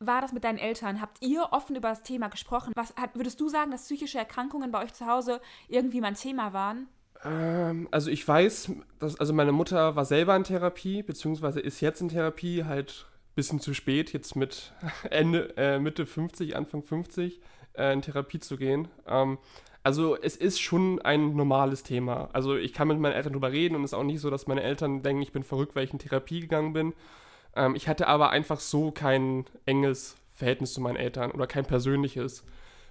war 0.00 0.20
das 0.20 0.32
mit 0.32 0.44
deinen 0.44 0.58
Eltern? 0.58 1.00
Habt 1.00 1.22
ihr 1.22 1.48
offen 1.50 1.76
über 1.76 1.88
das 1.88 2.02
Thema 2.02 2.28
gesprochen? 2.28 2.72
Was 2.76 2.94
hat, 2.96 3.14
würdest 3.14 3.40
du 3.40 3.48
sagen, 3.48 3.70
dass 3.70 3.84
psychische 3.84 4.18
Erkrankungen 4.18 4.70
bei 4.70 4.82
euch 4.82 4.92
zu 4.92 5.06
Hause 5.06 5.40
irgendwie 5.68 6.00
mal 6.00 6.08
ein 6.08 6.14
Thema 6.14 6.52
waren? 6.52 6.88
Ähm, 7.24 7.88
also 7.90 8.10
ich 8.10 8.26
weiß, 8.26 8.72
dass, 8.98 9.18
also 9.18 9.32
meine 9.32 9.52
Mutter 9.52 9.96
war 9.96 10.04
selber 10.04 10.36
in 10.36 10.44
Therapie, 10.44 11.02
beziehungsweise 11.02 11.60
ist 11.60 11.80
jetzt 11.80 12.00
in 12.00 12.08
Therapie, 12.08 12.64
halt 12.64 13.06
ein 13.08 13.34
bisschen 13.34 13.60
zu 13.60 13.74
spät, 13.74 14.12
jetzt 14.12 14.36
mit 14.36 14.72
Ende, 15.10 15.56
äh, 15.56 15.78
Mitte 15.78 16.06
50, 16.06 16.56
Anfang 16.56 16.82
50 16.82 17.40
äh, 17.74 17.92
in 17.92 18.02
Therapie 18.02 18.40
zu 18.40 18.56
gehen. 18.56 18.88
Ähm, 19.06 19.38
also 19.82 20.16
es 20.16 20.36
ist 20.36 20.60
schon 20.60 21.00
ein 21.00 21.34
normales 21.34 21.82
Thema. 21.82 22.28
Also 22.32 22.56
ich 22.56 22.72
kann 22.72 22.88
mit 22.88 22.98
meinen 22.98 23.14
Eltern 23.14 23.32
drüber 23.32 23.52
reden 23.52 23.74
und 23.74 23.84
es 23.84 23.92
ist 23.92 23.98
auch 23.98 24.04
nicht 24.04 24.20
so, 24.20 24.28
dass 24.28 24.46
meine 24.46 24.62
Eltern 24.62 25.02
denken, 25.02 25.22
ich 25.22 25.32
bin 25.32 25.44
verrückt, 25.44 25.74
weil 25.74 25.84
ich 25.84 25.92
in 25.92 25.98
Therapie 25.98 26.40
gegangen 26.40 26.72
bin. 26.72 26.94
Ähm, 27.56 27.74
ich 27.74 27.88
hatte 27.88 28.06
aber 28.08 28.30
einfach 28.30 28.60
so 28.60 28.90
kein 28.90 29.44
enges 29.66 30.16
Verhältnis 30.34 30.72
zu 30.74 30.80
meinen 30.80 30.96
Eltern 30.96 31.30
oder 31.32 31.46
kein 31.46 31.64
persönliches. 31.66 32.44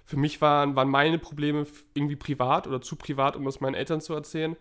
Für 0.04 0.16
mich 0.16 0.40
waren, 0.40 0.76
waren 0.76 0.88
meine 0.88 1.18
Probleme 1.18 1.66
irgendwie 1.94 2.16
privat 2.16 2.66
oder 2.66 2.80
zu 2.80 2.96
privat, 2.96 3.36
um 3.36 3.44
das 3.44 3.60
meinen 3.60 3.74
Eltern 3.74 4.00
zu 4.00 4.14
erzählen. 4.14 4.56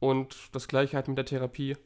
Und 0.00 0.36
das 0.52 0.66
gleiche 0.68 0.96
halt 0.96 1.08
mit 1.08 1.18
der 1.18 1.24
Therapie. 1.24 1.76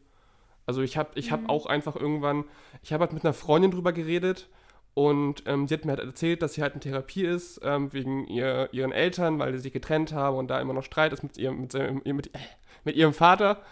Also 0.65 0.83
ich 0.83 0.97
habe 0.97 1.11
ich 1.15 1.31
hab 1.31 1.43
Mhm. 1.43 1.51
auch 1.51 1.67
einfach 1.67 1.97
irgendwann, 1.97 2.45
ich 2.83 2.93
habe 2.93 3.03
halt 3.03 3.13
mit 3.13 3.25
einer 3.25 3.35
Freundin 3.35 3.71
drüber 3.71 3.93
geredet 3.93 4.49
und 4.95 5.43
ähm, 5.47 5.69
sie 5.69 5.75
hat 5.75 5.85
mir 5.85 5.93
halt 5.93 6.01
erzählt, 6.01 6.43
dass 6.43 6.55
sie 6.55 6.63
halt 6.63 6.75
in 6.75 6.81
Therapie 6.81 7.25
ist, 7.25 7.61
ähm, 7.63 7.93
wegen 7.93 8.27
ihr, 8.27 8.69
ihren 8.73 8.91
Eltern, 8.93 9.39
weil 9.39 9.53
sie 9.53 9.59
sich 9.61 9.73
getrennt 9.73 10.13
haben 10.13 10.37
und 10.39 10.49
da 10.49 10.59
immer 10.61 10.73
noch 10.73 10.83
Streit 10.83 11.13
ist 11.13 11.23
mit 11.23 11.37
ihrem, 11.39 11.61
mit, 11.61 11.73
seinem- 11.73 12.01
mit, 12.05 12.31
mit 12.85 12.97
ihrem 12.97 13.13
Vater. 13.13 13.63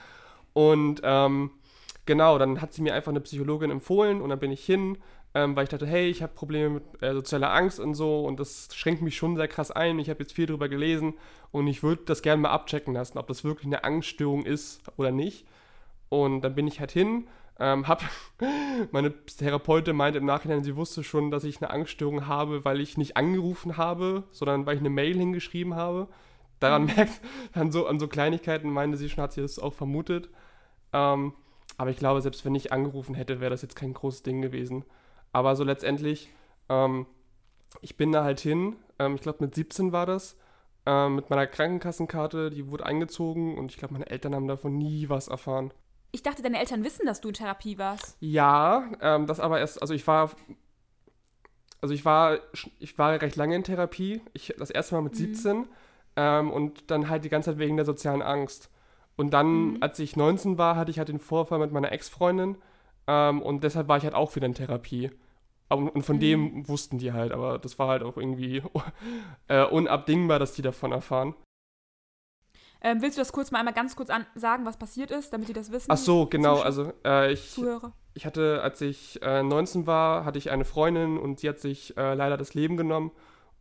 Und 0.52 1.00
ähm, 1.02 1.50
genau, 2.06 2.38
dann 2.38 2.60
hat 2.60 2.72
sie 2.72 2.82
mir 2.82 2.94
einfach 2.94 3.10
eine 3.10 3.20
Psychologin 3.20 3.70
empfohlen 3.70 4.20
und 4.20 4.30
dann 4.30 4.38
bin 4.38 4.52
ich 4.52 4.64
hin, 4.64 4.98
ähm, 5.34 5.56
weil 5.56 5.64
ich 5.64 5.70
dachte, 5.70 5.86
hey, 5.86 6.08
ich 6.08 6.22
habe 6.22 6.32
Probleme 6.34 6.70
mit 6.70 7.02
äh, 7.02 7.12
sozialer 7.12 7.52
Angst 7.52 7.80
und 7.80 7.94
so 7.94 8.24
und 8.24 8.38
das 8.38 8.68
schränkt 8.74 9.02
mich 9.02 9.16
schon 9.16 9.36
sehr 9.36 9.48
krass 9.48 9.70
ein. 9.70 9.98
Ich 9.98 10.10
habe 10.10 10.20
jetzt 10.20 10.32
viel 10.32 10.46
drüber 10.46 10.68
gelesen 10.68 11.14
und 11.50 11.66
ich 11.66 11.82
würde 11.82 12.02
das 12.06 12.22
gerne 12.22 12.42
mal 12.42 12.50
abchecken 12.50 12.94
lassen, 12.94 13.18
ob 13.18 13.26
das 13.26 13.44
wirklich 13.44 13.66
eine 13.66 13.84
Angststörung 13.84 14.44
ist 14.44 14.82
oder 14.96 15.10
nicht. 15.10 15.46
Und 16.08 16.42
dann 16.42 16.54
bin 16.54 16.68
ich 16.68 16.78
halt 16.78 16.92
hin, 16.92 17.26
ähm, 17.58 17.86
hab, 17.88 18.02
meine 18.90 19.12
Therapeutin 19.26 19.96
meinte 19.96 20.18
im 20.18 20.24
Nachhinein, 20.24 20.64
sie 20.64 20.76
wusste 20.76 21.04
schon, 21.04 21.30
dass 21.30 21.44
ich 21.44 21.60
eine 21.60 21.70
Angststörung 21.70 22.26
habe, 22.26 22.64
weil 22.64 22.80
ich 22.80 22.96
nicht 22.96 23.16
angerufen 23.16 23.76
habe, 23.76 24.24
sondern 24.32 24.66
weil 24.66 24.74
ich 24.74 24.80
eine 24.80 24.90
Mail 24.90 25.16
hingeschrieben 25.16 25.74
habe. 25.74 26.08
Daran 26.60 26.86
merkt, 26.86 27.20
an 27.52 27.72
so, 27.72 27.86
an 27.86 27.98
so 27.98 28.08
Kleinigkeiten 28.08 28.70
meinte 28.70 28.96
sie 28.96 29.08
schon, 29.08 29.22
hat 29.22 29.32
sie 29.32 29.42
das 29.42 29.58
auch 29.58 29.74
vermutet. 29.74 30.30
Ähm, 30.92 31.34
aber 31.76 31.90
ich 31.90 31.96
glaube, 31.96 32.20
selbst 32.20 32.44
wenn 32.44 32.54
ich 32.54 32.72
angerufen 32.72 33.14
hätte, 33.14 33.40
wäre 33.40 33.50
das 33.50 33.62
jetzt 33.62 33.76
kein 33.76 33.94
großes 33.94 34.22
Ding 34.22 34.42
gewesen. 34.42 34.84
Aber 35.32 35.56
so 35.56 35.64
letztendlich, 35.64 36.30
ähm, 36.68 37.06
ich 37.80 37.96
bin 37.96 38.12
da 38.12 38.24
halt 38.24 38.40
hin, 38.40 38.76
ähm, 38.98 39.16
ich 39.16 39.20
glaube 39.22 39.44
mit 39.44 39.54
17 39.54 39.92
war 39.92 40.06
das, 40.06 40.36
ähm, 40.86 41.16
mit 41.16 41.30
meiner 41.30 41.46
Krankenkassenkarte, 41.46 42.50
die 42.50 42.68
wurde 42.68 42.86
eingezogen 42.86 43.58
und 43.58 43.70
ich 43.72 43.78
glaube, 43.78 43.94
meine 43.94 44.08
Eltern 44.10 44.34
haben 44.34 44.46
davon 44.46 44.76
nie 44.76 45.08
was 45.08 45.28
erfahren. 45.28 45.72
Ich 46.12 46.22
dachte, 46.22 46.42
deine 46.42 46.60
Eltern 46.60 46.84
wissen, 46.84 47.06
dass 47.06 47.20
du 47.20 47.28
in 47.28 47.34
Therapie 47.34 47.76
warst. 47.78 48.16
Ja, 48.20 48.84
ähm, 49.00 49.26
das 49.26 49.40
aber 49.40 49.58
erst, 49.58 49.82
also 49.82 49.94
ich 49.94 50.06
war, 50.06 50.30
also 51.80 51.92
ich 51.92 52.04
war, 52.04 52.38
ich 52.78 52.96
war 52.98 53.20
recht 53.20 53.36
lange 53.36 53.56
in 53.56 53.64
Therapie. 53.64 54.22
Ich, 54.32 54.54
das 54.58 54.70
erste 54.70 54.94
Mal 54.94 55.02
mit 55.02 55.14
Mhm. 55.14 55.18
17 55.34 55.68
ähm, 56.16 56.50
und 56.52 56.90
dann 56.90 57.08
halt 57.08 57.24
die 57.24 57.28
ganze 57.28 57.50
Zeit 57.50 57.58
wegen 57.58 57.76
der 57.76 57.84
sozialen 57.84 58.22
Angst. 58.22 58.70
Und 59.16 59.30
dann, 59.32 59.74
Mhm. 59.74 59.76
als 59.80 59.98
ich 59.98 60.16
19 60.16 60.58
war, 60.58 60.76
hatte 60.76 60.90
ich 60.90 60.98
halt 60.98 61.08
den 61.08 61.18
Vorfall 61.20 61.58
mit 61.60 61.70
meiner 61.72 61.92
Ex-Freundin 61.92 62.56
ähm, 63.06 63.42
und 63.42 63.62
deshalb 63.64 63.86
war 63.88 63.96
ich 63.98 64.04
halt 64.04 64.14
auch 64.14 64.34
wieder 64.34 64.46
in 64.46 64.54
Therapie. 64.54 65.10
Und 65.68 66.02
von 66.02 66.16
Mhm. 66.16 66.20
dem 66.20 66.68
wussten 66.68 66.98
die 66.98 67.12
halt, 67.12 67.32
aber 67.32 67.58
das 67.58 67.78
war 67.78 67.88
halt 67.88 68.02
auch 68.02 68.16
irgendwie 68.16 68.62
äh, 69.48 69.64
unabdingbar, 69.64 70.38
dass 70.38 70.52
die 70.52 70.62
davon 70.62 70.92
erfahren. 70.92 71.34
Ähm, 72.80 73.00
willst 73.00 73.16
du 73.16 73.22
das 73.22 73.32
kurz 73.32 73.50
mal 73.50 73.60
einmal 73.60 73.72
ganz 73.74 73.96
kurz 73.96 74.10
sagen, 74.34 74.66
was 74.66 74.76
passiert 74.76 75.10
ist, 75.10 75.32
damit 75.32 75.48
die 75.48 75.52
das 75.54 75.72
wissen? 75.72 75.90
Ach 75.90 75.96
so, 75.96 76.26
genau, 76.26 76.60
also 76.60 76.92
äh, 77.04 77.32
ich, 77.32 77.50
Zuhörer. 77.52 77.92
ich 78.12 78.26
hatte, 78.26 78.60
als 78.62 78.80
ich 78.82 79.22
äh, 79.22 79.42
19 79.42 79.86
war, 79.86 80.24
hatte 80.26 80.36
ich 80.38 80.50
eine 80.50 80.66
Freundin 80.66 81.16
und 81.18 81.40
sie 81.40 81.48
hat 81.48 81.60
sich 81.60 81.96
äh, 81.96 82.12
leider 82.14 82.36
das 82.36 82.52
Leben 82.52 82.76
genommen. 82.76 83.10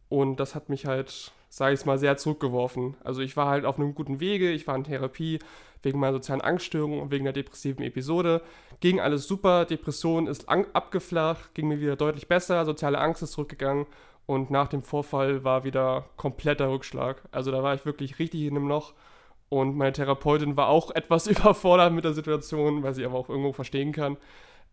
Und 0.10 0.42
das 0.42 0.56
hat 0.56 0.68
mich 0.70 0.86
halt 0.86 1.32
sage 1.54 1.76
ich 1.76 1.82
es 1.82 1.86
mal, 1.86 2.00
sehr 2.00 2.18
zurückgeworfen. 2.18 2.96
Also 3.04 3.22
ich 3.22 3.38
war 3.38 3.48
halt 3.48 3.64
auf 3.66 3.78
einem 3.78 3.94
guten 3.94 4.20
Wege, 4.20 4.50
ich 4.50 4.66
war 4.66 4.76
in 4.76 4.86
Therapie 4.86 5.38
wegen 5.84 6.00
meiner 6.00 6.14
sozialen 6.14 6.42
Angststörung 6.42 7.00
und 7.00 7.12
wegen 7.12 7.26
der 7.26 7.34
depressiven 7.34 7.86
Episode. 7.86 8.42
Ging 8.80 9.00
alles 9.00 9.28
super, 9.28 9.66
Depression 9.66 10.26
ist 10.26 10.50
abgeflacht, 10.50 11.54
ging 11.54 11.68
mir 11.68 11.80
wieder 11.80 11.96
deutlich 11.96 12.28
besser, 12.28 12.66
soziale 12.66 12.98
Angst 12.98 13.22
ist 13.22 13.34
zurückgegangen 13.34 13.86
und 14.26 14.50
nach 14.50 14.68
dem 14.68 14.82
Vorfall 14.82 15.44
war 15.44 15.64
wieder 15.64 16.06
kompletter 16.18 16.72
Rückschlag. 16.72 17.22
Also 17.32 17.52
da 17.52 17.62
war 17.62 17.76
ich 17.76 17.86
wirklich 17.86 18.18
richtig 18.18 18.42
in 18.42 18.58
einem 18.58 18.68
Loch 18.68 18.96
und 19.50 19.78
meine 19.78 19.94
Therapeutin 19.94 20.58
war 20.58 20.70
auch 20.70 20.90
etwas 20.96 21.28
überfordert 21.28 21.94
mit 21.94 22.04
der 22.04 22.14
Situation, 22.14 22.82
weil 22.82 22.96
sie 22.96 23.06
aber 23.06 23.20
auch 23.20 23.30
irgendwo 23.30 23.54
verstehen 23.54 23.92
kann. 23.92 24.18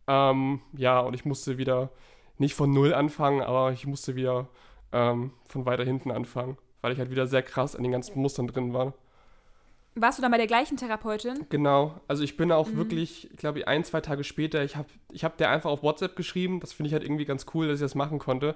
Ähm, 0.07 0.63
ja, 0.73 1.01
und 1.01 1.13
ich 1.13 1.27
musste 1.27 1.59
wieder 1.59 1.91
nicht 2.39 2.55
von 2.55 2.71
Null 2.71 2.95
anfangen, 2.95 3.43
aber 3.43 3.71
ich 3.73 3.87
musste 3.87 4.17
wieder 4.17 4.49
ähm, 4.93 5.33
von 5.47 5.67
weiter 5.67 5.85
hinten 5.85 6.11
anfangen 6.11 6.57
weil 6.81 6.93
ich 6.93 6.99
halt 6.99 7.11
wieder 7.11 7.27
sehr 7.27 7.43
krass 7.43 7.75
in 7.75 7.83
den 7.83 7.93
ganzen 7.93 8.21
Mustern 8.21 8.47
drin 8.47 8.73
war. 8.73 8.95
Warst 9.97 10.19
du 10.19 10.23
dann 10.23 10.31
bei 10.31 10.39
der 10.39 10.47
gleichen 10.47 10.77
Therapeutin? 10.77 11.47
Genau. 11.49 12.01
Also 12.07 12.23
ich 12.23 12.37
bin 12.37 12.53
auch 12.53 12.69
mhm. 12.69 12.77
wirklich, 12.77 13.29
ich 13.31 13.37
glaube, 13.37 13.67
ein, 13.67 13.85
zwei 13.85 14.01
Tage 14.01 14.23
später, 14.23 14.63
ich 14.63 14.77
habe 14.77 14.89
ich 15.11 15.25
hab 15.25 15.37
der 15.37 15.51
einfach 15.51 15.71
auf 15.71 15.83
WhatsApp 15.83 16.15
geschrieben. 16.15 16.61
Das 16.61 16.73
finde 16.73 16.89
ich 16.89 16.93
halt 16.93 17.03
irgendwie 17.03 17.25
ganz 17.25 17.47
cool, 17.55 17.67
dass 17.67 17.81
ich 17.81 17.85
das 17.85 17.97
machen 17.97 18.19
konnte. 18.19 18.55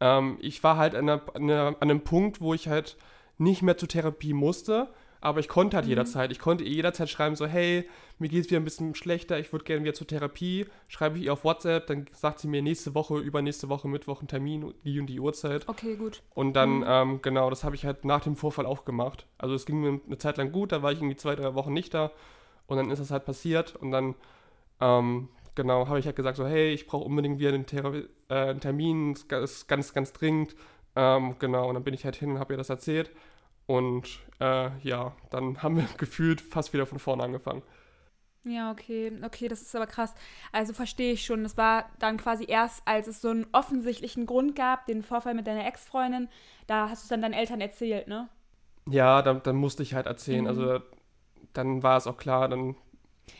Ähm, 0.00 0.38
ich 0.40 0.62
war 0.62 0.76
halt 0.76 0.94
an, 0.94 1.08
einer, 1.08 1.22
an, 1.34 1.76
einem 1.80 2.02
Punkt, 2.02 2.40
wo 2.40 2.54
ich 2.54 2.68
halt 2.68 2.96
nicht 3.38 3.62
mehr 3.62 3.76
zur 3.76 3.88
Therapie 3.88 4.32
musste 4.32 4.88
aber 5.26 5.40
ich 5.40 5.48
konnte 5.48 5.76
halt 5.76 5.86
mhm. 5.86 5.90
jederzeit. 5.90 6.30
Ich 6.30 6.38
konnte 6.38 6.62
jederzeit 6.62 7.10
schreiben, 7.10 7.34
so, 7.34 7.46
hey, 7.46 7.88
mir 8.20 8.28
geht 8.28 8.44
es 8.44 8.46
wieder 8.50 8.60
ein 8.60 8.64
bisschen 8.64 8.94
schlechter, 8.94 9.40
ich 9.40 9.52
würde 9.52 9.64
gerne 9.64 9.82
wieder 9.82 9.92
zur 9.92 10.06
Therapie. 10.06 10.66
Schreibe 10.86 11.18
ich 11.18 11.24
ihr 11.24 11.32
auf 11.32 11.42
WhatsApp, 11.42 11.88
dann 11.88 12.06
sagt 12.12 12.38
sie 12.38 12.46
mir 12.46 12.62
nächste 12.62 12.94
Woche, 12.94 13.18
übernächste 13.18 13.68
Woche, 13.68 13.88
Mittwoch 13.88 14.20
einen 14.20 14.28
Termin, 14.28 14.72
die 14.84 15.00
und 15.00 15.06
die 15.06 15.18
Uhrzeit. 15.18 15.68
Okay, 15.68 15.96
gut. 15.96 16.22
Und 16.34 16.52
dann, 16.52 16.78
mhm. 16.78 16.84
ähm, 16.86 17.22
genau, 17.22 17.50
das 17.50 17.64
habe 17.64 17.74
ich 17.74 17.84
halt 17.84 18.04
nach 18.04 18.20
dem 18.20 18.36
Vorfall 18.36 18.66
auch 18.66 18.84
gemacht. 18.84 19.26
Also 19.36 19.56
es 19.56 19.66
ging 19.66 19.80
mir 19.80 20.00
eine 20.06 20.18
Zeit 20.18 20.36
lang 20.36 20.52
gut, 20.52 20.70
da 20.70 20.84
war 20.84 20.92
ich 20.92 20.98
irgendwie 20.98 21.16
zwei, 21.16 21.34
drei 21.34 21.54
Wochen 21.56 21.72
nicht 21.72 21.92
da. 21.92 22.12
Und 22.68 22.76
dann 22.76 22.92
ist 22.92 23.00
das 23.00 23.10
halt 23.10 23.24
passiert 23.24 23.74
und 23.74 23.90
dann, 23.90 24.14
ähm, 24.80 25.28
genau, 25.56 25.88
habe 25.88 25.98
ich 25.98 26.06
halt 26.06 26.14
gesagt, 26.14 26.36
so, 26.36 26.46
hey, 26.46 26.72
ich 26.72 26.86
brauche 26.86 27.04
unbedingt 27.04 27.40
wieder 27.40 27.52
einen, 27.52 27.66
Thera 27.66 27.92
äh, 28.28 28.34
einen 28.34 28.60
Termin, 28.60 29.18
das 29.28 29.50
ist 29.50 29.68
ganz, 29.68 29.92
ganz 29.92 30.12
dringend. 30.12 30.54
Ähm, 30.94 31.34
genau, 31.40 31.68
und 31.68 31.74
dann 31.74 31.84
bin 31.84 31.94
ich 31.94 32.04
halt 32.04 32.14
hin 32.14 32.30
und 32.30 32.38
habe 32.38 32.54
ihr 32.54 32.58
das 32.58 32.70
erzählt. 32.70 33.10
Und 33.66 34.20
äh, 34.40 34.76
ja, 34.80 35.12
dann 35.30 35.62
haben 35.62 35.76
wir 35.76 35.86
gefühlt 35.98 36.40
fast 36.40 36.72
wieder 36.72 36.86
von 36.86 36.98
vorne 36.98 37.22
angefangen. 37.22 37.62
Ja, 38.44 38.70
okay, 38.70 39.12
okay, 39.24 39.48
das 39.48 39.60
ist 39.60 39.74
aber 39.74 39.88
krass. 39.88 40.14
Also 40.52 40.72
verstehe 40.72 41.12
ich 41.12 41.24
schon. 41.24 41.42
Das 41.42 41.56
war 41.56 41.86
dann 41.98 42.16
quasi 42.16 42.44
erst, 42.46 42.80
als 42.86 43.08
es 43.08 43.20
so 43.20 43.28
einen 43.28 43.46
offensichtlichen 43.50 44.24
Grund 44.24 44.54
gab, 44.54 44.86
den 44.86 45.02
Vorfall 45.02 45.34
mit 45.34 45.48
deiner 45.48 45.66
Ex-Freundin, 45.66 46.28
da 46.68 46.88
hast 46.88 47.02
du 47.02 47.04
es 47.06 47.08
dann 47.08 47.22
deinen 47.22 47.34
Eltern 47.34 47.60
erzählt, 47.60 48.06
ne? 48.06 48.28
Ja, 48.88 49.20
dann, 49.22 49.42
dann 49.42 49.56
musste 49.56 49.82
ich 49.82 49.94
halt 49.94 50.06
erzählen. 50.06 50.42
Mhm. 50.42 50.46
Also 50.46 50.78
dann 51.54 51.82
war 51.82 51.96
es 51.96 52.06
auch 52.06 52.18
klar, 52.18 52.48
dann 52.48 52.76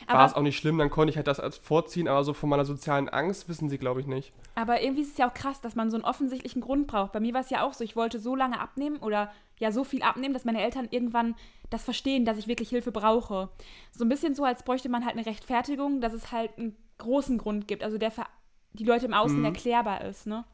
war 0.07 0.25
es 0.25 0.33
auch 0.33 0.41
nicht 0.41 0.57
schlimm, 0.57 0.77
dann 0.77 0.89
konnte 0.89 1.11
ich 1.11 1.17
halt 1.17 1.27
das 1.27 1.39
als 1.39 1.57
vorziehen, 1.57 2.09
aber 2.09 2.23
so 2.23 2.33
von 2.33 2.49
meiner 2.49 2.65
sozialen 2.65 3.07
Angst 3.07 3.47
wissen 3.47 3.69
sie, 3.69 3.77
glaube 3.77 4.01
ich, 4.01 4.07
nicht. 4.07 4.33
Aber 4.55 4.81
irgendwie 4.81 5.03
ist 5.03 5.11
es 5.11 5.17
ja 5.17 5.29
auch 5.29 5.33
krass, 5.33 5.61
dass 5.61 5.75
man 5.75 5.89
so 5.89 5.95
einen 5.95 6.03
offensichtlichen 6.03 6.61
Grund 6.61 6.87
braucht. 6.87 7.13
Bei 7.13 7.21
mir 7.21 7.33
war 7.33 7.41
es 7.41 7.49
ja 7.49 7.63
auch 7.63 7.73
so, 7.73 7.83
ich 7.83 7.95
wollte 7.95 8.19
so 8.19 8.35
lange 8.35 8.59
abnehmen 8.59 8.97
oder 8.97 9.31
ja 9.59 9.71
so 9.71 9.83
viel 9.83 10.03
abnehmen, 10.03 10.33
dass 10.33 10.45
meine 10.45 10.61
Eltern 10.61 10.87
irgendwann 10.91 11.35
das 11.69 11.83
verstehen, 11.83 12.25
dass 12.25 12.37
ich 12.37 12.47
wirklich 12.47 12.69
Hilfe 12.69 12.91
brauche. 12.91 13.49
So 13.91 14.05
ein 14.05 14.09
bisschen 14.09 14.35
so, 14.35 14.43
als 14.43 14.63
bräuchte 14.63 14.89
man 14.89 15.05
halt 15.05 15.15
eine 15.15 15.25
Rechtfertigung, 15.25 16.01
dass 16.01 16.13
es 16.13 16.31
halt 16.31 16.57
einen 16.57 16.75
großen 16.97 17.37
Grund 17.37 17.67
gibt, 17.67 17.83
also 17.83 17.97
der 17.97 18.11
für 18.11 18.25
die 18.73 18.85
Leute 18.85 19.05
im 19.05 19.13
Außen 19.13 19.39
mhm. 19.39 19.45
erklärbar 19.45 20.03
ist, 20.05 20.27
ne? 20.27 20.45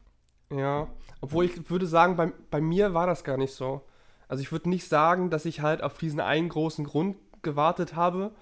Ja, 0.50 0.88
obwohl 1.20 1.46
ich 1.46 1.70
würde 1.70 1.86
sagen, 1.86 2.16
bei, 2.16 2.32
bei 2.50 2.60
mir 2.60 2.94
war 2.94 3.06
das 3.06 3.24
gar 3.24 3.36
nicht 3.36 3.52
so. 3.52 3.82
Also 4.28 4.42
ich 4.42 4.52
würde 4.52 4.68
nicht 4.68 4.88
sagen, 4.88 5.30
dass 5.30 5.46
ich 5.46 5.60
halt 5.60 5.82
auf 5.82 5.98
diesen 5.98 6.20
einen 6.20 6.48
großen 6.48 6.84
Grund 6.84 7.16
gewartet 7.42 7.96
habe, 7.96 8.32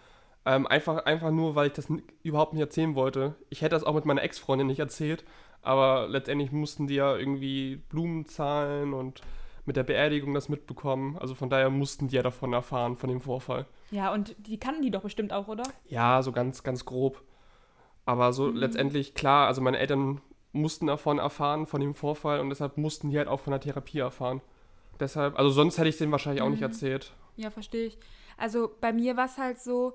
ähm, 0.45 0.67
einfach, 0.67 1.05
einfach 1.05 1.31
nur, 1.31 1.55
weil 1.55 1.69
ich 1.69 1.73
das 1.73 1.89
überhaupt 2.23 2.53
nicht 2.53 2.63
erzählen 2.63 2.95
wollte. 2.95 3.35
Ich 3.51 3.63
hätte 3.63 3.75
das 3.75 3.85
auch 3.85 3.95
mit 3.95 4.05
meiner 4.05 4.23
Ex-Freundin 4.23 4.67
nicht 4.67 4.81
erzählt, 4.81 5.25
aber 5.63 6.09
letztendlich 6.09 6.51
mussten 6.51 6.87
die 6.87 6.97
ja 6.97 7.17
irgendwie 7.17 7.77
Blumen 7.77 8.27
zahlen 8.27 8.93
und 8.93 9.23
mit 9.65 9.77
der 9.77 9.85
Beerdigung 9.85 10.35
das 10.35 10.49
mitbekommen. 10.49 11.17
Also 11.19 11.35
von 11.35 11.51
daher 11.51 11.71
mussten 11.71 12.09
die 12.09 12.17
ja 12.17 12.23
davon 12.23 12.53
erfahren, 12.53 12.97
von 12.97 13.09
dem 13.09 13.21
Vorfall. 13.21 13.67
Ja, 13.91 14.13
und 14.13 14.35
die 14.39 14.59
kannten 14.59 14.83
die 14.83 14.91
doch 14.91 15.03
bestimmt 15.03 15.33
auch, 15.33 15.49
oder? 15.49 15.65
Ja, 15.87 16.23
so 16.23 16.33
ganz, 16.33 16.63
ganz 16.63 16.85
grob. 16.85 17.23
Aber 18.05 18.33
so 18.33 18.49
mhm. 18.49 18.57
letztendlich, 18.57 19.15
klar, 19.15 19.47
also 19.47 19.61
meine 19.61 19.79
Eltern 19.79 20.21
mussten 20.53 20.87
davon 20.87 21.19
erfahren, 21.19 21.67
von 21.67 21.81
dem 21.81 21.95
Vorfall 21.95 22.41
und 22.41 22.51
deshalb 22.51 22.77
mussten 22.77 23.11
die 23.11 23.19
halt 23.19 23.29
auch 23.29 23.41
von 23.41 23.53
der 23.53 23.61
Therapie 23.61 24.01
erfahren. 24.01 24.43
Deshalb, 25.01 25.39
also 25.39 25.51
sonst 25.51 25.79
hätte 25.79 25.89
ich 25.89 25.95
es 25.95 25.99
denen 25.99 26.13
wahrscheinlich 26.13 26.43
mhm. 26.43 26.47
auch 26.47 26.51
nicht 26.51 26.61
mhm. 26.61 26.67
erzählt. 26.67 27.13
Ja, 27.37 27.51
verstehe 27.51 27.87
ich. 27.87 27.99
Also 28.37 28.71
bei 28.81 28.93
mir 28.93 29.17
war 29.17 29.27
es 29.27 29.39
halt 29.39 29.61
so, 29.61 29.95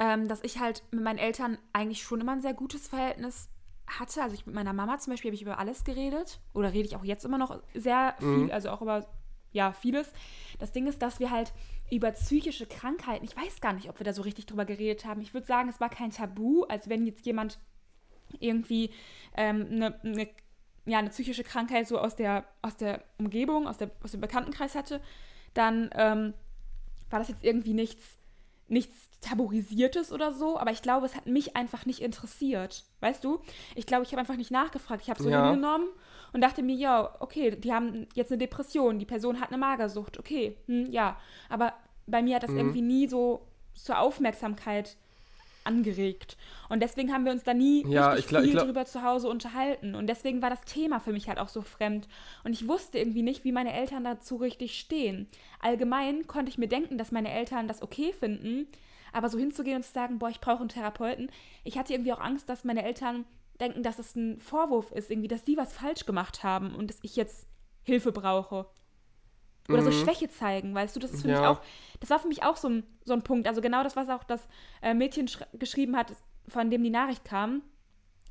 ähm, 0.00 0.28
dass 0.28 0.42
ich 0.42 0.58
halt 0.58 0.82
mit 0.90 1.04
meinen 1.04 1.18
Eltern 1.18 1.58
eigentlich 1.72 2.02
schon 2.02 2.20
immer 2.20 2.32
ein 2.32 2.40
sehr 2.40 2.54
gutes 2.54 2.88
Verhältnis 2.88 3.48
hatte. 3.86 4.22
Also 4.22 4.34
ich 4.34 4.46
mit 4.46 4.54
meiner 4.54 4.72
Mama 4.72 4.98
zum 4.98 5.12
Beispiel 5.12 5.30
habe 5.30 5.36
ich 5.36 5.42
über 5.42 5.58
alles 5.58 5.84
geredet. 5.84 6.40
Oder 6.54 6.72
rede 6.72 6.86
ich 6.86 6.96
auch 6.96 7.04
jetzt 7.04 7.24
immer 7.24 7.38
noch 7.38 7.60
sehr 7.74 8.14
viel, 8.18 8.26
mhm. 8.28 8.50
also 8.50 8.70
auch 8.70 8.82
über 8.82 9.06
ja, 9.52 9.72
vieles. 9.72 10.12
Das 10.58 10.72
Ding 10.72 10.86
ist, 10.86 11.00
dass 11.00 11.18
wir 11.18 11.30
halt 11.30 11.52
über 11.90 12.10
psychische 12.12 12.66
Krankheiten, 12.66 13.24
ich 13.24 13.36
weiß 13.36 13.60
gar 13.60 13.72
nicht, 13.72 13.88
ob 13.88 13.98
wir 13.98 14.04
da 14.04 14.12
so 14.12 14.22
richtig 14.22 14.46
drüber 14.46 14.64
geredet 14.64 15.04
haben. 15.04 15.20
Ich 15.22 15.32
würde 15.32 15.46
sagen, 15.46 15.68
es 15.68 15.80
war 15.80 15.88
kein 15.88 16.10
Tabu, 16.10 16.64
als 16.64 16.88
wenn 16.88 17.06
jetzt 17.06 17.24
jemand 17.24 17.58
irgendwie 18.38 18.90
ähm, 19.36 19.66
eine, 19.70 20.00
eine, 20.02 20.28
ja, 20.84 20.98
eine 20.98 21.10
psychische 21.10 21.44
Krankheit 21.44 21.88
so 21.88 21.98
aus 21.98 22.16
der, 22.16 22.44
aus 22.60 22.76
der 22.76 23.02
Umgebung, 23.18 23.66
aus, 23.66 23.78
der, 23.78 23.90
aus 24.02 24.10
dem 24.10 24.20
Bekanntenkreis 24.20 24.74
hatte, 24.74 25.00
dann 25.54 25.90
ähm, 25.94 26.34
war 27.08 27.20
das 27.20 27.28
jetzt 27.28 27.44
irgendwie 27.44 27.74
nichts 27.74 28.18
nichts 28.68 29.06
Tabuisiertes 29.20 30.12
oder 30.12 30.32
so, 30.32 30.58
aber 30.58 30.70
ich 30.70 30.82
glaube, 30.82 31.06
es 31.06 31.16
hat 31.16 31.26
mich 31.26 31.56
einfach 31.56 31.86
nicht 31.86 32.00
interessiert. 32.00 32.84
Weißt 33.00 33.24
du? 33.24 33.40
Ich 33.74 33.86
glaube, 33.86 34.04
ich 34.04 34.12
habe 34.12 34.20
einfach 34.20 34.36
nicht 34.36 34.50
nachgefragt. 34.50 35.02
Ich 35.02 35.10
habe 35.10 35.22
so 35.22 35.28
ja. 35.28 35.50
hingenommen 35.50 35.88
und 36.32 36.40
dachte 36.40 36.62
mir, 36.62 36.76
ja, 36.76 37.16
okay, 37.20 37.56
die 37.56 37.72
haben 37.72 38.06
jetzt 38.14 38.30
eine 38.30 38.38
Depression, 38.38 38.98
die 38.98 39.06
Person 39.06 39.40
hat 39.40 39.48
eine 39.48 39.58
Magersucht, 39.58 40.18
okay, 40.18 40.56
hm, 40.66 40.86
ja. 40.90 41.18
Aber 41.48 41.72
bei 42.06 42.22
mir 42.22 42.36
hat 42.36 42.42
das 42.42 42.50
mhm. 42.50 42.58
irgendwie 42.58 42.82
nie 42.82 43.08
so 43.08 43.46
zur 43.74 43.98
Aufmerksamkeit 43.98 44.96
angeregt. 45.66 46.36
Und 46.68 46.82
deswegen 46.82 47.12
haben 47.12 47.24
wir 47.24 47.32
uns 47.32 47.42
da 47.42 47.54
nie 47.54 47.86
ja, 47.86 48.10
richtig 48.10 48.28
glaub, 48.28 48.42
viel 48.42 48.52
glaub, 48.52 48.64
drüber 48.64 48.84
zu 48.86 49.02
Hause 49.02 49.28
unterhalten. 49.28 49.94
Und 49.94 50.06
deswegen 50.06 50.42
war 50.42 50.50
das 50.50 50.64
Thema 50.64 51.00
für 51.00 51.12
mich 51.12 51.28
halt 51.28 51.38
auch 51.38 51.48
so 51.48 51.62
fremd. 51.62 52.08
Und 52.44 52.52
ich 52.52 52.68
wusste 52.68 52.98
irgendwie 52.98 53.22
nicht, 53.22 53.44
wie 53.44 53.52
meine 53.52 53.72
Eltern 53.72 54.04
dazu 54.04 54.36
richtig 54.36 54.78
stehen. 54.78 55.28
Allgemein 55.60 56.26
konnte 56.26 56.50
ich 56.50 56.58
mir 56.58 56.68
denken, 56.68 56.98
dass 56.98 57.12
meine 57.12 57.30
Eltern 57.30 57.68
das 57.68 57.82
okay 57.82 58.12
finden. 58.12 58.66
Aber 59.12 59.28
so 59.28 59.38
hinzugehen 59.38 59.76
und 59.76 59.82
zu 59.82 59.92
sagen, 59.92 60.18
boah, 60.18 60.28
ich 60.28 60.40
brauche 60.40 60.60
einen 60.60 60.68
Therapeuten. 60.68 61.30
Ich 61.64 61.78
hatte 61.78 61.92
irgendwie 61.92 62.12
auch 62.12 62.20
Angst, 62.20 62.48
dass 62.48 62.64
meine 62.64 62.84
Eltern 62.84 63.24
denken, 63.60 63.82
dass 63.82 63.98
es 63.98 64.14
ein 64.14 64.40
Vorwurf 64.40 64.92
ist, 64.92 65.10
irgendwie, 65.10 65.28
dass 65.28 65.44
sie 65.44 65.56
was 65.56 65.72
falsch 65.72 66.04
gemacht 66.06 66.42
haben 66.42 66.74
und 66.74 66.90
dass 66.90 66.98
ich 67.02 67.16
jetzt 67.16 67.46
Hilfe 67.82 68.12
brauche. 68.12 68.66
Oder 69.68 69.82
mhm. 69.82 69.86
so 69.86 69.92
Schwäche 69.92 70.28
zeigen, 70.28 70.74
weißt 70.74 70.94
du, 70.94 71.00
das 71.00 71.12
ist 71.12 71.22
für 71.22 71.28
ja. 71.28 71.40
mich 71.40 71.48
auch, 71.48 71.60
das 72.00 72.10
war 72.10 72.18
für 72.18 72.28
mich 72.28 72.42
auch 72.42 72.56
so 72.56 72.68
ein, 72.68 72.84
so 73.04 73.12
ein 73.12 73.22
Punkt. 73.22 73.48
Also 73.48 73.60
genau 73.60 73.82
das, 73.82 73.96
was 73.96 74.08
auch 74.08 74.24
das 74.24 74.46
äh, 74.82 74.94
Mädchen 74.94 75.28
geschrieben 75.54 75.96
hat, 75.96 76.12
von 76.48 76.70
dem 76.70 76.82
die 76.82 76.90
Nachricht 76.90 77.24
kam. 77.24 77.62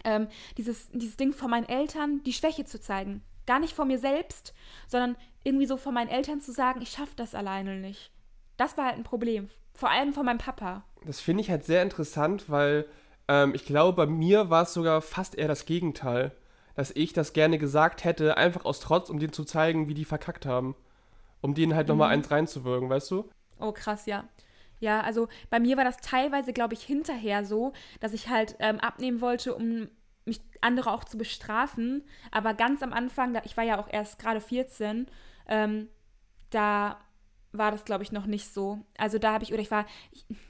Ähm, 0.04 0.28
dieses, 0.58 0.90
dieses 0.92 1.18
Ding 1.18 1.34
von 1.34 1.50
meinen 1.50 1.68
Eltern, 1.68 2.22
die 2.24 2.34
Schwäche 2.34 2.66
zu 2.66 2.80
zeigen. 2.80 3.24
Gar 3.48 3.60
nicht 3.60 3.74
vor 3.74 3.86
mir 3.86 4.00
selbst, 4.00 4.54
sondern 4.88 5.18
irgendwie 5.44 5.66
so 5.66 5.78
von 5.78 5.94
meinen 5.94 6.10
Eltern 6.10 6.42
zu 6.42 6.52
sagen, 6.52 6.82
ich 6.82 6.90
schaffe 6.90 7.14
das 7.16 7.36
alleine 7.36 7.78
nicht. 7.78 8.12
Das 8.58 8.78
war 8.78 8.86
halt 8.86 8.96
ein 8.96 9.04
Problem. 9.04 9.50
Vor 9.74 9.90
allem 9.90 10.14
von 10.14 10.26
meinem 10.26 10.38
Papa. 10.38 10.84
Das 11.06 11.20
finde 11.20 11.42
ich 11.42 11.50
halt 11.50 11.66
sehr 11.66 11.82
interessant, 11.82 12.50
weil 12.50 12.86
ähm, 13.28 13.54
ich 13.54 13.66
glaube, 13.66 13.94
bei 13.94 14.06
mir 14.06 14.50
war 14.50 14.64
es 14.64 14.74
sogar 14.74 15.02
fast 15.02 15.36
eher 15.36 15.48
das 15.48 15.66
Gegenteil. 15.66 16.32
Dass 16.76 16.92
ich 16.92 17.14
das 17.14 17.34
gerne 17.34 17.58
gesagt 17.58 18.04
hätte, 18.04 18.38
einfach 18.38 18.66
aus 18.66 18.80
Trotz, 18.80 19.10
um 19.10 19.20
denen 19.20 19.34
zu 19.34 19.46
zeigen, 19.46 19.88
wie 19.88 19.94
die 19.94 20.06
verkackt 20.06 20.46
haben 20.46 20.76
um 21.42 21.54
denen 21.54 21.76
halt 21.76 21.88
nochmal 21.88 22.10
mhm. 22.10 22.14
eins 22.14 22.32
reinzuwirken, 22.32 22.90
weißt 22.90 23.12
du? 23.12 23.30
Oh, 23.60 23.72
krass, 23.72 24.06
ja. 24.06 24.26
Ja, 24.80 25.02
also 25.02 25.28
bei 25.50 25.60
mir 25.60 25.78
war 25.78 25.84
das 25.84 25.98
teilweise, 25.98 26.54
glaube 26.54 26.74
ich, 26.74 26.84
hinterher 26.84 27.46
so, 27.46 27.74
dass 28.00 28.14
ich 28.14 28.30
halt 28.30 28.56
ähm, 28.60 28.80
abnehmen 28.80 29.22
wollte, 29.22 29.56
um 29.56 29.90
mich 30.26 30.42
andere 30.62 30.92
auch 30.92 31.04
zu 31.04 31.18
bestrafen. 31.18 32.04
Aber 32.32 32.54
ganz 32.54 32.82
am 32.84 32.94
Anfang, 32.94 33.40
ich 33.46 33.56
war 33.56 33.64
ja 33.64 33.80
auch 33.80 33.88
erst 33.92 34.20
gerade 34.20 34.42
14, 34.42 35.08
ähm, 35.48 35.88
da 36.50 36.98
war 37.58 37.72
das, 37.72 37.86
glaube 37.86 38.04
ich, 38.04 38.12
noch 38.12 38.26
nicht 38.26 38.54
so. 38.54 38.80
Also 38.98 39.18
da 39.18 39.34
habe 39.34 39.44
ich, 39.44 39.54
oder 39.54 39.62
ich 39.62 39.72
war, 39.72 39.86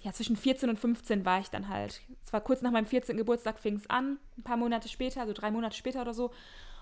ja, 0.02 0.12
zwischen 0.12 0.36
14 0.36 0.70
und 0.70 0.80
15 0.80 1.26
war 1.26 1.40
ich 1.40 1.50
dann 1.50 1.70
halt. 1.70 2.02
Es 2.26 2.34
war 2.34 2.42
kurz 2.42 2.62
nach 2.62 2.72
meinem 2.72 2.88
14. 2.88 3.18
Geburtstag 3.18 3.60
fing 3.60 3.76
es 3.76 3.90
an, 3.90 4.18
ein 4.38 4.44
paar 4.44 4.58
Monate 4.58 4.90
später, 4.90 5.22
also 5.22 5.34
drei 5.34 5.52
Monate 5.52 5.76
später 5.78 6.02
oder 6.02 6.14
so. 6.14 6.32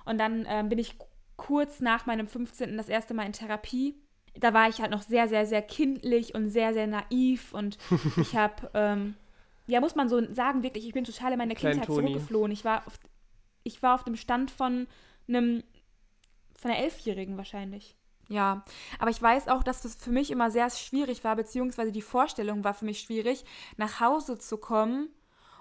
Und 0.05 0.17
dann 0.17 0.45
ähm, 0.47 0.69
bin 0.69 0.79
ich 0.79 0.95
kurz 1.37 1.79
nach 1.79 2.05
meinem 2.05 2.27
15. 2.27 2.77
das 2.77 2.89
erste 2.89 3.13
Mal 3.13 3.25
in 3.25 3.33
Therapie. 3.33 3.95
Da 4.35 4.53
war 4.53 4.67
ich 4.67 4.81
halt 4.81 4.91
noch 4.91 5.03
sehr, 5.03 5.27
sehr, 5.27 5.45
sehr 5.45 5.61
kindlich 5.61 6.33
und 6.33 6.49
sehr, 6.49 6.73
sehr 6.73 6.87
naiv 6.87 7.53
und 7.53 7.77
ich 8.17 8.35
habe, 8.35 8.69
ähm, 8.73 9.15
ja, 9.67 9.79
muss 9.79 9.95
man 9.95 10.09
so 10.09 10.33
sagen, 10.33 10.63
wirklich, 10.63 10.87
ich 10.87 10.93
bin 10.93 11.03
total 11.03 11.33
in 11.33 11.37
meine 11.37 11.55
Klein 11.55 11.73
Kindheit 11.73 11.87
Toni. 11.87 12.07
zurückgeflohen. 12.07 12.51
Ich 12.51 12.65
war, 12.65 12.87
auf, 12.87 12.99
ich 13.63 13.83
war 13.83 13.95
auf 13.95 14.03
dem 14.03 14.15
Stand 14.15 14.49
von 14.49 14.87
einem, 15.27 15.63
von 16.59 16.71
einer 16.71 16.79
Elfjährigen 16.79 17.37
wahrscheinlich. 17.37 17.95
Ja, 18.29 18.63
aber 18.99 19.11
ich 19.11 19.21
weiß 19.21 19.49
auch, 19.49 19.63
dass 19.63 19.81
das 19.81 19.95
für 19.95 20.09
mich 20.09 20.31
immer 20.31 20.49
sehr 20.49 20.69
schwierig 20.69 21.23
war, 21.23 21.35
beziehungsweise 21.35 21.91
die 21.91 22.01
Vorstellung 22.01 22.63
war 22.63 22.73
für 22.73 22.85
mich 22.85 23.01
schwierig, 23.01 23.43
nach 23.77 23.99
Hause 23.99 24.39
zu 24.39 24.57
kommen 24.57 25.09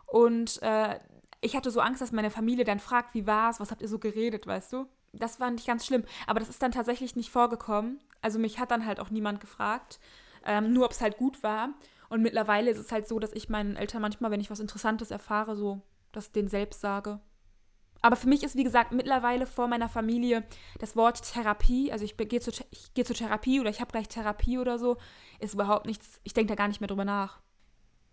und 0.06 0.62
äh, 0.62 0.98
ich 1.40 1.56
hatte 1.56 1.70
so 1.70 1.80
Angst, 1.80 2.00
dass 2.00 2.12
meine 2.12 2.30
Familie 2.30 2.64
dann 2.64 2.78
fragt, 2.78 3.14
wie 3.14 3.26
war 3.26 3.50
es, 3.50 3.60
was 3.60 3.70
habt 3.70 3.82
ihr 3.82 3.88
so 3.88 3.98
geredet, 3.98 4.46
weißt 4.46 4.72
du? 4.72 4.86
Das 5.12 5.40
war 5.40 5.50
nicht 5.50 5.66
ganz 5.66 5.86
schlimm, 5.86 6.04
aber 6.26 6.40
das 6.40 6.48
ist 6.48 6.62
dann 6.62 6.72
tatsächlich 6.72 7.16
nicht 7.16 7.30
vorgekommen. 7.30 8.00
Also 8.22 8.38
mich 8.38 8.58
hat 8.58 8.70
dann 8.70 8.86
halt 8.86 8.98
auch 9.00 9.10
niemand 9.10 9.40
gefragt, 9.40 10.00
ähm, 10.44 10.72
nur 10.72 10.86
ob 10.86 10.92
es 10.92 11.00
halt 11.00 11.18
gut 11.18 11.42
war. 11.42 11.70
Und 12.08 12.22
mittlerweile 12.22 12.70
ist 12.70 12.78
es 12.78 12.92
halt 12.92 13.08
so, 13.08 13.18
dass 13.18 13.32
ich 13.32 13.48
meinen 13.48 13.76
Eltern 13.76 14.02
manchmal, 14.02 14.30
wenn 14.30 14.40
ich 14.40 14.50
was 14.50 14.60
Interessantes 14.60 15.10
erfahre, 15.10 15.56
so 15.56 15.80
das 16.12 16.32
denen 16.32 16.48
selbst 16.48 16.80
sage. 16.80 17.20
Aber 18.02 18.16
für 18.16 18.28
mich 18.28 18.42
ist, 18.42 18.56
wie 18.56 18.64
gesagt, 18.64 18.92
mittlerweile 18.92 19.46
vor 19.46 19.68
meiner 19.68 19.88
Familie 19.88 20.44
das 20.80 20.96
Wort 20.96 21.22
Therapie, 21.22 21.92
also 21.92 22.04
ich 22.04 22.16
gehe 22.16 22.40
zur, 22.40 22.52
gehe 22.94 23.04
zur 23.04 23.16
Therapie 23.16 23.60
oder 23.60 23.70
ich 23.70 23.80
habe 23.80 23.92
gleich 23.92 24.08
Therapie 24.08 24.58
oder 24.58 24.78
so, 24.78 24.96
ist 25.38 25.54
überhaupt 25.54 25.86
nichts, 25.86 26.20
ich 26.24 26.34
denke 26.34 26.48
da 26.48 26.56
gar 26.56 26.68
nicht 26.68 26.80
mehr 26.80 26.88
drüber 26.88 27.04
nach. 27.04 27.40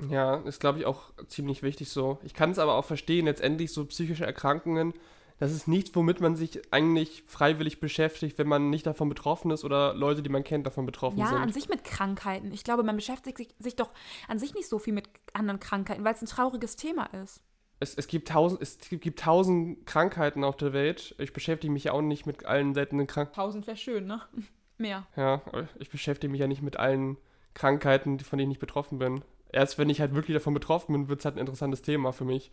Ja, 0.07 0.35
ist, 0.35 0.59
glaube 0.59 0.79
ich, 0.79 0.85
auch 0.85 1.11
ziemlich 1.27 1.63
wichtig 1.63 1.89
so. 1.89 2.19
Ich 2.23 2.33
kann 2.33 2.51
es 2.51 2.59
aber 2.59 2.75
auch 2.75 2.85
verstehen, 2.85 3.25
letztendlich 3.25 3.73
so 3.73 3.83
psychische 3.85 4.25
Erkrankungen, 4.25 4.93
das 5.39 5.51
ist 5.51 5.67
nichts, 5.67 5.95
womit 5.95 6.21
man 6.21 6.35
sich 6.35 6.61
eigentlich 6.71 7.23
freiwillig 7.25 7.79
beschäftigt, 7.79 8.37
wenn 8.37 8.47
man 8.47 8.69
nicht 8.69 8.85
davon 8.85 9.09
betroffen 9.09 9.51
ist 9.51 9.63
oder 9.63 9.93
Leute, 9.93 10.21
die 10.21 10.29
man 10.29 10.43
kennt, 10.43 10.67
davon 10.67 10.85
betroffen 10.85 11.19
ja, 11.19 11.27
sind. 11.27 11.37
Ja, 11.37 11.41
an 11.41 11.51
sich 11.51 11.69
mit 11.69 11.83
Krankheiten. 11.83 12.51
Ich 12.51 12.63
glaube, 12.63 12.83
man 12.83 12.95
beschäftigt 12.95 13.37
sich, 13.37 13.55
sich 13.59 13.75
doch 13.75 13.91
an 14.27 14.37
sich 14.39 14.53
nicht 14.53 14.67
so 14.67 14.79
viel 14.79 14.93
mit 14.93 15.09
anderen 15.33 15.59
Krankheiten, 15.59 16.03
weil 16.03 16.13
es 16.13 16.21
ein 16.21 16.27
trauriges 16.27 16.75
Thema 16.75 17.05
ist 17.23 17.41
es, 17.79 17.95
es, 17.95 18.07
gibt 18.07 18.29
tausend, 18.29 18.61
es 18.61 18.77
gibt 18.89 19.19
tausend 19.19 19.85
Krankheiten 19.85 20.43
auf 20.43 20.57
der 20.57 20.73
Welt. 20.73 21.15
Ich 21.17 21.33
beschäftige 21.33 21.71
mich 21.71 21.85
ja 21.85 21.93
auch 21.93 22.01
nicht 22.01 22.25
mit 22.25 22.45
allen 22.45 22.73
seltenen 22.73 23.07
Krankheiten. 23.07 23.35
Tausend 23.35 23.67
wäre 23.67 23.77
schön, 23.77 24.05
ne? 24.05 24.21
Mehr. 24.77 25.07
Ja, 25.17 25.41
ich 25.77 25.89
beschäftige 25.89 26.31
mich 26.31 26.39
ja 26.39 26.47
nicht 26.47 26.61
mit 26.61 26.77
allen 26.77 27.17
Krankheiten, 27.53 28.19
von 28.19 28.39
denen 28.39 28.51
ich 28.51 28.59
betroffen 28.59 28.99
bin. 28.99 29.21
Erst 29.51 29.77
wenn 29.77 29.89
ich 29.89 29.99
halt 29.99 30.15
wirklich 30.15 30.35
davon 30.35 30.53
betroffen 30.53 30.93
bin, 30.93 31.09
wird 31.09 31.19
es 31.19 31.25
halt 31.25 31.35
ein 31.35 31.39
interessantes 31.39 31.81
Thema 31.81 32.13
für 32.13 32.23
mich. 32.23 32.51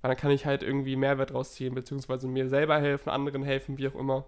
Weil 0.00 0.10
dann 0.10 0.18
kann 0.18 0.30
ich 0.30 0.46
halt 0.46 0.62
irgendwie 0.62 0.96
Mehrwert 0.96 1.34
rausziehen, 1.34 1.74
beziehungsweise 1.74 2.28
mir 2.28 2.48
selber 2.48 2.78
helfen, 2.78 3.10
anderen 3.10 3.42
helfen, 3.42 3.78
wie 3.78 3.88
auch 3.88 3.94
immer. 3.94 4.26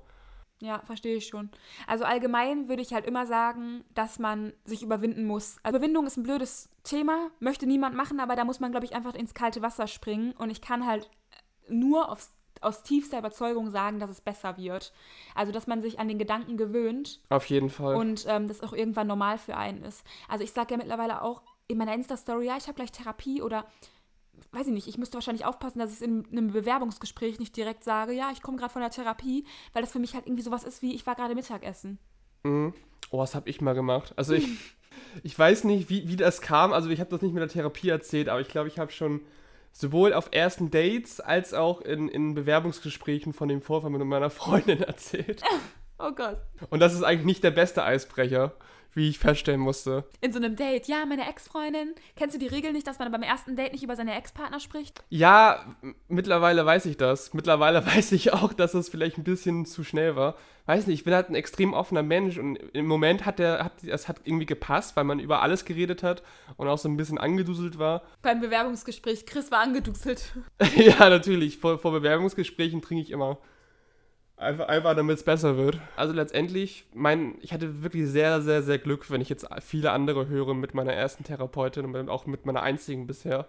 Ja, 0.60 0.80
verstehe 0.84 1.16
ich 1.16 1.26
schon. 1.26 1.50
Also 1.86 2.04
allgemein 2.04 2.68
würde 2.68 2.82
ich 2.82 2.92
halt 2.92 3.06
immer 3.06 3.26
sagen, 3.26 3.82
dass 3.94 4.18
man 4.18 4.52
sich 4.64 4.82
überwinden 4.82 5.26
muss. 5.26 5.56
Also 5.62 5.78
Überwindung 5.78 6.06
ist 6.06 6.18
ein 6.18 6.22
blödes 6.22 6.68
Thema, 6.84 7.30
möchte 7.40 7.66
niemand 7.66 7.96
machen, 7.96 8.20
aber 8.20 8.36
da 8.36 8.44
muss 8.44 8.60
man, 8.60 8.70
glaube 8.70 8.84
ich, 8.84 8.94
einfach 8.94 9.14
ins 9.14 9.32
kalte 9.32 9.62
Wasser 9.62 9.86
springen. 9.86 10.32
Und 10.32 10.50
ich 10.50 10.60
kann 10.60 10.86
halt 10.86 11.08
nur 11.66 12.10
aufs, 12.10 12.34
aus 12.60 12.82
tiefster 12.82 13.18
Überzeugung 13.18 13.70
sagen, 13.70 14.00
dass 14.00 14.10
es 14.10 14.20
besser 14.20 14.58
wird. 14.58 14.92
Also, 15.34 15.50
dass 15.50 15.66
man 15.66 15.80
sich 15.80 15.98
an 15.98 16.08
den 16.08 16.18
Gedanken 16.18 16.58
gewöhnt. 16.58 17.22
Auf 17.30 17.46
jeden 17.46 17.70
Fall. 17.70 17.94
Und 17.96 18.26
ähm, 18.28 18.46
das 18.46 18.62
auch 18.62 18.74
irgendwann 18.74 19.06
normal 19.06 19.38
für 19.38 19.56
einen 19.56 19.82
ist. 19.82 20.04
Also, 20.28 20.44
ich 20.44 20.52
sage 20.52 20.72
ja 20.72 20.76
mittlerweile 20.76 21.22
auch 21.22 21.42
in 21.68 21.78
meiner 21.78 21.94
Insta-Story, 21.94 22.46
ja, 22.46 22.56
ich 22.58 22.66
habe 22.66 22.74
gleich 22.74 22.92
Therapie 22.92 23.40
oder 23.40 23.64
weiß 24.52 24.66
ich 24.66 24.72
nicht, 24.72 24.88
ich 24.88 24.98
müsste 24.98 25.14
wahrscheinlich 25.14 25.44
aufpassen, 25.44 25.78
dass 25.78 25.90
ich 25.90 25.96
es 25.96 26.02
in 26.02 26.26
einem 26.30 26.52
Bewerbungsgespräch 26.52 27.38
nicht 27.38 27.56
direkt 27.56 27.84
sage, 27.84 28.12
ja, 28.12 28.30
ich 28.32 28.42
komme 28.42 28.58
gerade 28.58 28.72
von 28.72 28.82
der 28.82 28.90
Therapie, 28.90 29.44
weil 29.72 29.82
das 29.82 29.92
für 29.92 29.98
mich 29.98 30.14
halt 30.14 30.26
irgendwie 30.26 30.42
sowas 30.42 30.64
ist 30.64 30.82
wie, 30.82 30.94
ich 30.94 31.06
war 31.06 31.14
gerade 31.14 31.34
Mittagessen. 31.34 31.98
Mhm. 32.42 32.74
Oh, 33.10 33.20
das 33.20 33.34
habe 33.34 33.48
ich 33.48 33.60
mal 33.60 33.74
gemacht. 33.74 34.12
Also 34.16 34.34
ich, 34.34 34.46
ich 35.22 35.38
weiß 35.38 35.64
nicht, 35.64 35.88
wie, 35.90 36.08
wie 36.08 36.16
das 36.16 36.40
kam. 36.40 36.72
Also 36.72 36.90
ich 36.90 37.00
habe 37.00 37.10
das 37.10 37.22
nicht 37.22 37.32
mit 37.32 37.42
der 37.42 37.48
Therapie 37.48 37.88
erzählt, 37.88 38.28
aber 38.28 38.40
ich 38.40 38.48
glaube, 38.48 38.68
ich 38.68 38.78
habe 38.78 38.92
schon 38.92 39.20
sowohl 39.72 40.12
auf 40.12 40.30
ersten 40.32 40.70
Dates 40.70 41.20
als 41.20 41.54
auch 41.54 41.80
in, 41.80 42.08
in 42.08 42.34
Bewerbungsgesprächen 42.34 43.32
von 43.32 43.48
dem 43.48 43.62
Vorfall 43.62 43.90
mit 43.90 44.04
meiner 44.04 44.30
Freundin 44.30 44.82
erzählt. 44.82 45.42
Oh 45.98 46.12
Gott. 46.12 46.38
Und 46.70 46.80
das 46.80 46.94
ist 46.94 47.02
eigentlich 47.02 47.26
nicht 47.26 47.44
der 47.44 47.50
beste 47.50 47.84
Eisbrecher 47.84 48.54
wie 48.94 49.08
ich 49.08 49.18
feststellen 49.18 49.60
musste. 49.60 50.04
In 50.20 50.32
so 50.32 50.38
einem 50.38 50.56
Date, 50.56 50.88
ja, 50.88 51.06
meine 51.06 51.28
Ex-Freundin. 51.28 51.94
Kennst 52.16 52.34
du 52.34 52.38
die 52.38 52.46
Regel 52.46 52.72
nicht, 52.72 52.86
dass 52.86 52.98
man 52.98 53.10
beim 53.12 53.22
ersten 53.22 53.56
Date 53.56 53.72
nicht 53.72 53.82
über 53.82 53.96
seine 53.96 54.16
Ex-Partner 54.16 54.60
spricht? 54.60 55.02
Ja, 55.08 55.76
mittlerweile 56.08 56.66
weiß 56.66 56.86
ich 56.86 56.96
das. 56.96 57.32
Mittlerweile 57.34 57.84
weiß 57.94 58.12
ich 58.12 58.32
auch, 58.32 58.52
dass 58.52 58.74
es 58.74 58.88
vielleicht 58.88 59.18
ein 59.18 59.24
bisschen 59.24 59.66
zu 59.66 59.84
schnell 59.84 60.16
war. 60.16 60.36
Weiß 60.66 60.86
nicht, 60.86 61.00
ich 61.00 61.04
bin 61.04 61.14
halt 61.14 61.30
ein 61.30 61.34
extrem 61.34 61.72
offener 61.72 62.02
Mensch 62.02 62.38
und 62.38 62.56
im 62.56 62.86
Moment 62.86 63.26
hat 63.26 63.38
der, 63.38 63.64
hat, 63.64 63.82
es 63.82 64.08
hat 64.08 64.20
irgendwie 64.24 64.46
gepasst, 64.46 64.94
weil 64.96 65.04
man 65.04 65.18
über 65.18 65.42
alles 65.42 65.64
geredet 65.64 66.02
hat 66.02 66.22
und 66.56 66.68
auch 66.68 66.78
so 66.78 66.88
ein 66.88 66.96
bisschen 66.96 67.18
angeduselt 67.18 67.78
war. 67.78 68.02
Beim 68.22 68.40
Bewerbungsgespräch, 68.40 69.26
Chris 69.26 69.50
war 69.50 69.60
angeduselt. 69.60 70.32
ja, 70.76 71.08
natürlich. 71.08 71.58
Vor, 71.58 71.78
vor 71.78 71.92
Bewerbungsgesprächen 71.92 72.82
trinke 72.82 73.02
ich 73.02 73.10
immer. 73.10 73.38
Einfach, 74.40 74.68
einfach 74.68 74.96
damit 74.96 75.18
es 75.18 75.22
besser 75.22 75.58
wird. 75.58 75.78
Also 75.96 76.14
letztendlich, 76.14 76.86
mein, 76.94 77.34
ich 77.42 77.52
hatte 77.52 77.82
wirklich 77.82 78.08
sehr, 78.08 78.40
sehr, 78.40 78.62
sehr 78.62 78.78
Glück, 78.78 79.10
wenn 79.10 79.20
ich 79.20 79.28
jetzt 79.28 79.46
viele 79.60 79.92
andere 79.92 80.28
höre 80.28 80.54
mit 80.54 80.72
meiner 80.72 80.94
ersten 80.94 81.24
Therapeutin 81.24 81.94
und 81.94 82.08
auch 82.08 82.24
mit 82.24 82.46
meiner 82.46 82.62
einzigen 82.62 83.06
bisher. 83.06 83.48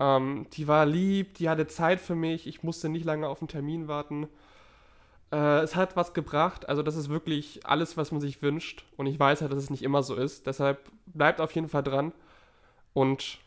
Ähm, 0.00 0.48
die 0.54 0.66
war 0.66 0.86
lieb, 0.86 1.34
die 1.34 1.48
hatte 1.48 1.68
Zeit 1.68 2.00
für 2.00 2.16
mich, 2.16 2.48
ich 2.48 2.64
musste 2.64 2.88
nicht 2.88 3.04
lange 3.04 3.28
auf 3.28 3.42
einen 3.42 3.46
Termin 3.46 3.86
warten. 3.86 4.26
Äh, 5.30 5.60
es 5.60 5.76
hat 5.76 5.94
was 5.94 6.14
gebracht, 6.14 6.68
also 6.68 6.82
das 6.82 6.96
ist 6.96 7.10
wirklich 7.10 7.64
alles, 7.64 7.96
was 7.96 8.10
man 8.10 8.20
sich 8.20 8.42
wünscht. 8.42 8.84
Und 8.96 9.06
ich 9.06 9.20
weiß 9.20 9.38
ja, 9.38 9.46
dass 9.46 9.62
es 9.62 9.70
nicht 9.70 9.84
immer 9.84 10.02
so 10.02 10.16
ist. 10.16 10.48
Deshalb 10.48 10.90
bleibt 11.06 11.40
auf 11.40 11.52
jeden 11.52 11.68
Fall 11.68 11.84
dran. 11.84 12.12
Und 12.92 13.38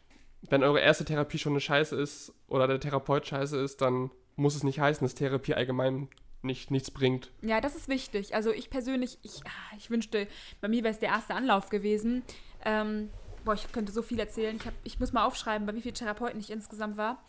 wenn 0.50 0.64
eure 0.64 0.80
erste 0.80 1.04
Therapie 1.04 1.38
schon 1.38 1.52
eine 1.52 1.60
Scheiße 1.60 1.98
ist 1.98 2.32
oder 2.48 2.66
der 2.66 2.80
Therapeut 2.80 3.28
scheiße 3.28 3.58
ist, 3.58 3.82
dann 3.82 4.10
muss 4.38 4.56
es 4.56 4.64
nicht 4.64 4.80
heißen, 4.80 5.04
dass 5.04 5.16
Therapie 5.16 5.54
allgemein 5.54 6.08
nicht, 6.42 6.72
nichts 6.72 6.92
bringt. 6.92 7.32
Ja, 7.42 7.62
das 7.62 7.76
ist 7.76 7.88
wichtig. 7.88 8.36
Also 8.36 8.52
ich 8.52 8.70
persönlich, 8.70 9.18
ich, 9.24 9.42
ah, 9.46 9.76
ich 9.78 9.90
wünschte, 9.90 10.28
bei 10.62 10.68
mir 10.68 10.84
wäre 10.84 10.94
es 10.94 11.00
der 11.00 11.10
erste 11.10 11.34
Anlauf 11.36 11.70
gewesen. 11.70 12.24
Ähm, 12.64 13.10
boah, 13.44 13.54
ich 13.54 13.72
könnte 13.72 13.92
so 13.92 14.02
viel 14.02 14.20
erzählen. 14.20 14.56
Ich, 14.56 14.66
hab, 14.66 14.74
ich 14.84 15.00
muss 15.00 15.14
mal 15.14 15.26
aufschreiben, 15.26 15.66
bei 15.66 15.74
wie 15.76 15.82
vielen 15.82 15.96
Therapeuten 15.96 16.40
ich 16.40 16.52
insgesamt 16.52 16.98
war. 16.98 17.24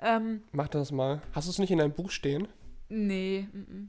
Ähm, 0.00 0.42
Mach 0.52 0.68
das 0.68 0.92
mal. 0.92 1.22
Hast 1.32 1.46
du 1.46 1.50
es 1.50 1.58
nicht 1.58 1.70
in 1.70 1.78
deinem 1.78 1.92
Buch 1.92 2.10
stehen? 2.10 2.48
Nee. 2.88 3.48
M 3.52 3.66
-m. 3.70 3.88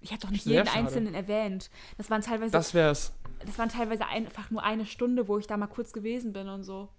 Ich 0.00 0.12
habe 0.12 0.20
doch 0.20 0.30
nicht 0.30 0.44
Sehr 0.44 0.52
jeden 0.52 0.66
schade. 0.66 0.78
einzelnen 0.80 1.14
erwähnt. 1.14 1.70
Das 1.96 2.10
waren 2.10 2.20
teilweise. 2.20 2.52
Das 2.52 2.74
wär's. 2.74 3.14
Das 3.44 3.58
waren 3.58 3.70
teilweise 3.70 4.06
einfach 4.06 4.50
nur 4.50 4.62
eine 4.62 4.84
Stunde, 4.84 5.28
wo 5.28 5.38
ich 5.38 5.46
da 5.46 5.56
mal 5.56 5.66
kurz 5.66 5.92
gewesen 5.92 6.32
bin 6.32 6.48
und 6.48 6.62
so. 6.62 6.90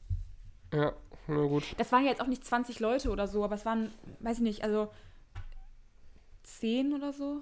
Ja, 0.73 0.93
na 1.27 1.45
gut. 1.45 1.63
Das 1.77 1.91
waren 1.91 2.03
ja 2.03 2.09
jetzt 2.09 2.21
auch 2.21 2.27
nicht 2.27 2.43
20 2.43 2.79
Leute 2.79 3.11
oder 3.11 3.27
so, 3.27 3.43
aber 3.43 3.55
es 3.55 3.65
waren, 3.65 3.91
weiß 4.19 4.37
ich 4.37 4.43
nicht, 4.43 4.63
also 4.63 4.89
zehn 6.59 6.93
oder 6.93 7.13
so. 7.13 7.41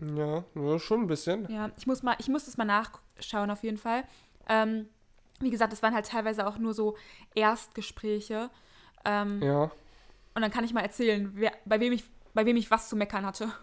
Ja, 0.00 0.44
schon 0.78 1.02
ein 1.02 1.06
bisschen. 1.06 1.50
Ja, 1.50 1.70
ich 1.76 1.86
muss 1.86 2.02
mal, 2.02 2.16
ich 2.18 2.28
muss 2.28 2.44
das 2.44 2.56
mal 2.56 2.64
nachschauen 2.64 3.50
auf 3.50 3.62
jeden 3.64 3.78
Fall. 3.78 4.04
Ähm, 4.48 4.88
wie 5.40 5.50
gesagt, 5.50 5.72
es 5.72 5.82
waren 5.82 5.94
halt 5.94 6.06
teilweise 6.06 6.46
auch 6.46 6.58
nur 6.58 6.74
so 6.74 6.96
Erstgespräche. 7.34 8.50
Ähm, 9.04 9.42
ja. 9.42 9.70
Und 10.34 10.42
dann 10.42 10.50
kann 10.50 10.64
ich 10.64 10.72
mal 10.72 10.82
erzählen, 10.82 11.30
wer, 11.34 11.52
bei, 11.64 11.80
wem 11.80 11.92
ich, 11.92 12.04
bei 12.34 12.46
wem 12.46 12.56
ich 12.56 12.70
was 12.70 12.88
zu 12.88 12.96
meckern 12.96 13.26
hatte. 13.26 13.52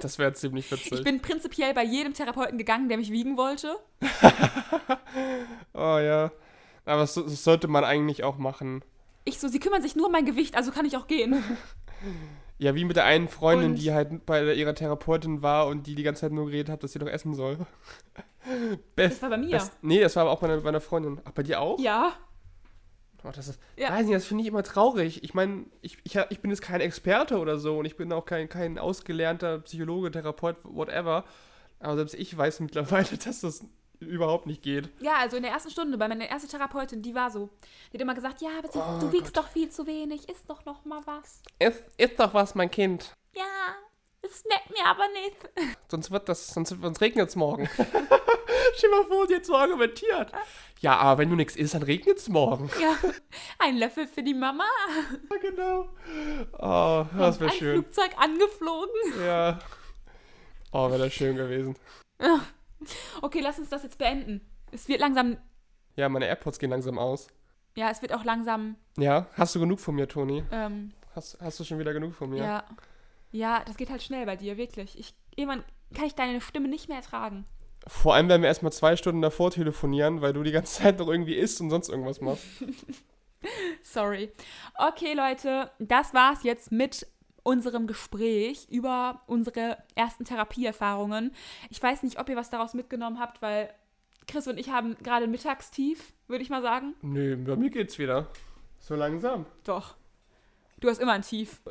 Das 0.00 0.18
wäre 0.18 0.32
ziemlich 0.32 0.70
witzig. 0.72 0.92
Ich 0.92 1.04
bin 1.04 1.22
prinzipiell 1.22 1.72
bei 1.72 1.84
jedem 1.84 2.12
Therapeuten 2.12 2.58
gegangen, 2.58 2.88
der 2.88 2.98
mich 2.98 3.12
wiegen 3.12 3.36
wollte. 3.36 3.76
oh 5.74 5.98
ja. 5.98 6.32
Aber 6.84 7.00
das, 7.02 7.14
das 7.14 7.44
sollte 7.44 7.68
man 7.68 7.84
eigentlich 7.84 8.24
auch 8.24 8.36
machen. 8.36 8.82
Ich 9.24 9.38
so, 9.38 9.48
sie 9.48 9.60
kümmern 9.60 9.82
sich 9.82 9.96
nur 9.96 10.06
um 10.06 10.12
mein 10.12 10.26
Gewicht, 10.26 10.56
also 10.56 10.70
kann 10.70 10.86
ich 10.86 10.96
auch 10.96 11.06
gehen. 11.06 11.42
Ja, 12.58 12.74
wie 12.74 12.84
mit 12.84 12.96
der 12.96 13.04
einen 13.04 13.28
Freundin, 13.28 13.72
und 13.72 13.76
die 13.76 13.92
halt 13.92 14.24
bei 14.24 14.54
ihrer 14.54 14.74
Therapeutin 14.74 15.42
war 15.42 15.66
und 15.66 15.86
die 15.86 15.94
die 15.94 16.02
ganze 16.02 16.22
Zeit 16.22 16.32
nur 16.32 16.46
geredet 16.46 16.70
hat, 16.70 16.82
dass 16.82 16.92
sie 16.92 16.98
doch 16.98 17.06
essen 17.06 17.34
soll. 17.34 17.58
Best, 18.96 19.16
das 19.16 19.22
war 19.22 19.30
bei 19.30 19.36
mir. 19.36 19.50
Best, 19.50 19.72
nee, 19.82 20.00
das 20.00 20.16
war 20.16 20.22
aber 20.22 20.30
auch 20.30 20.40
bei 20.40 20.56
meiner 20.60 20.80
Freundin. 20.80 21.20
Ach, 21.24 21.32
bei 21.32 21.42
dir 21.42 21.60
auch? 21.60 21.78
Ja. 21.78 22.14
Oh, 23.24 23.30
das 23.34 23.48
ist, 23.48 23.60
ja. 23.76 23.90
weiß 23.90 24.06
nicht, 24.06 24.14
das 24.14 24.24
finde 24.24 24.42
ich 24.42 24.48
immer 24.48 24.62
traurig. 24.62 25.24
Ich 25.24 25.34
meine, 25.34 25.64
ich, 25.80 25.98
ich, 26.04 26.16
ich 26.30 26.40
bin 26.40 26.50
jetzt 26.50 26.62
kein 26.62 26.80
Experte 26.80 27.38
oder 27.38 27.58
so 27.58 27.78
und 27.78 27.84
ich 27.84 27.96
bin 27.96 28.12
auch 28.12 28.24
kein, 28.24 28.48
kein 28.48 28.78
ausgelernter 28.78 29.58
Psychologe, 29.60 30.10
Therapeut, 30.10 30.56
whatever. 30.62 31.24
Aber 31.80 31.96
selbst 31.96 32.14
ich 32.14 32.36
weiß 32.36 32.60
mittlerweile, 32.60 33.16
dass 33.24 33.40
das 33.40 33.64
überhaupt 34.00 34.46
nicht 34.46 34.62
geht. 34.62 34.88
Ja, 35.00 35.16
also 35.16 35.36
in 35.36 35.42
der 35.42 35.52
ersten 35.52 35.70
Stunde 35.70 35.98
bei 35.98 36.08
meiner 36.08 36.26
ersten 36.26 36.48
Therapeutin, 36.48 37.02
die 37.02 37.14
war 37.14 37.30
so. 37.30 37.50
Die 37.92 37.96
hat 37.96 38.02
immer 38.02 38.14
gesagt, 38.14 38.40
ja, 38.42 38.50
aber 38.58 38.68
oh, 38.74 39.00
du 39.00 39.12
wiegst 39.12 39.34
Gott. 39.34 39.44
doch 39.44 39.48
viel 39.48 39.68
zu 39.70 39.86
wenig, 39.86 40.28
isst 40.28 40.48
doch 40.48 40.64
noch 40.64 40.84
mal 40.84 41.00
was. 41.04 41.42
Iss, 41.58 41.82
iss 41.96 42.16
doch 42.16 42.34
was, 42.34 42.54
mein 42.54 42.70
Kind. 42.70 43.12
Ja, 43.34 43.76
es 44.22 44.42
schmeckt 44.42 44.70
mir 44.70 44.86
aber 44.86 45.06
nicht. 45.08 45.76
Sonst 45.88 46.10
wird 46.10 46.28
das, 46.28 46.48
sonst, 46.48 46.70
sonst 46.80 47.00
regnet 47.00 47.28
es 47.28 47.36
morgen. 47.36 47.68
Stell 48.76 48.90
mal 48.90 49.04
vor, 49.04 49.26
hat 49.28 49.44
so 49.44 49.56
argumentiert. 49.56 50.32
Ja, 50.80 50.96
aber 50.96 51.18
wenn 51.18 51.30
du 51.30 51.36
nichts 51.36 51.56
isst, 51.56 51.74
dann 51.74 51.82
regnet 51.82 52.18
es 52.18 52.28
morgen. 52.28 52.70
Ja, 52.80 52.96
ein 53.58 53.76
Löffel 53.78 54.06
für 54.06 54.22
die 54.22 54.34
Mama. 54.34 54.64
Ja, 55.30 55.38
genau. 55.38 55.88
Oh, 56.58 57.06
das 57.16 57.40
wäre 57.40 57.50
schön. 57.52 57.78
Ein 57.78 57.82
Flugzeug 57.84 58.10
angeflogen. 58.18 59.24
Ja. 59.24 59.58
Oh, 60.72 60.90
wäre 60.90 61.04
das 61.04 61.14
schön 61.14 61.36
gewesen. 61.36 61.76
Ja. 62.20 62.40
Okay, 63.22 63.40
lass 63.40 63.58
uns 63.58 63.68
das 63.68 63.82
jetzt 63.82 63.98
beenden. 63.98 64.40
Es 64.72 64.88
wird 64.88 65.00
langsam. 65.00 65.38
Ja, 65.96 66.08
meine 66.08 66.26
AirPods 66.26 66.58
gehen 66.58 66.70
langsam 66.70 66.98
aus. 66.98 67.28
Ja, 67.76 67.90
es 67.90 68.02
wird 68.02 68.12
auch 68.12 68.24
langsam. 68.24 68.76
Ja, 68.96 69.26
hast 69.34 69.54
du 69.54 69.60
genug 69.60 69.80
von 69.80 69.94
mir, 69.94 70.08
Toni? 70.08 70.44
Ähm, 70.50 70.92
hast, 71.14 71.38
hast 71.40 71.60
du 71.60 71.64
schon 71.64 71.78
wieder 71.78 71.92
genug 71.92 72.14
von 72.14 72.30
mir? 72.30 72.42
Ja. 72.42 72.64
Ja, 73.32 73.62
das 73.66 73.76
geht 73.76 73.90
halt 73.90 74.02
schnell 74.02 74.24
bei 74.24 74.36
dir, 74.36 74.56
wirklich. 74.56 74.98
Ich, 74.98 75.14
irgendwann 75.34 75.64
kann 75.94 76.06
ich 76.06 76.14
deine 76.14 76.40
Stimme 76.40 76.68
nicht 76.68 76.88
mehr 76.88 76.98
ertragen. 76.98 77.44
Vor 77.86 78.14
allem, 78.14 78.28
wenn 78.28 78.40
wir 78.40 78.48
erstmal 78.48 78.72
zwei 78.72 78.96
Stunden 78.96 79.22
davor 79.22 79.50
telefonieren, 79.50 80.22
weil 80.22 80.32
du 80.32 80.42
die 80.42 80.52
ganze 80.52 80.82
Zeit 80.82 80.98
noch 80.98 81.08
irgendwie 81.08 81.34
isst 81.34 81.60
und 81.60 81.70
sonst 81.70 81.88
irgendwas 81.88 82.20
machst. 82.20 82.44
Sorry. 83.82 84.32
Okay, 84.74 85.14
Leute, 85.14 85.70
das 85.78 86.14
war's 86.14 86.42
jetzt 86.42 86.72
mit 86.72 87.06
unserem 87.46 87.86
Gespräch 87.86 88.66
über 88.70 89.22
unsere 89.26 89.78
ersten 89.94 90.24
Therapieerfahrungen. 90.24 91.32
Ich 91.70 91.80
weiß 91.80 92.02
nicht, 92.02 92.18
ob 92.18 92.28
ihr 92.28 92.34
was 92.36 92.50
daraus 92.50 92.74
mitgenommen 92.74 93.20
habt, 93.20 93.40
weil 93.40 93.72
Chris 94.26 94.48
und 94.48 94.58
ich 94.58 94.70
haben 94.70 94.96
gerade 95.02 95.28
Mittagstief, 95.28 96.12
würde 96.26 96.42
ich 96.42 96.50
mal 96.50 96.60
sagen. 96.60 96.94
Nö, 97.02 97.36
bei 97.36 97.54
mir 97.54 97.70
geht's 97.70 97.98
wieder. 97.98 98.26
So 98.80 98.96
langsam. 98.96 99.46
Doch. 99.64 99.94
Du 100.80 100.88
hast 100.88 101.00
immer 101.00 101.12
ein 101.12 101.22
Tief. 101.22 101.62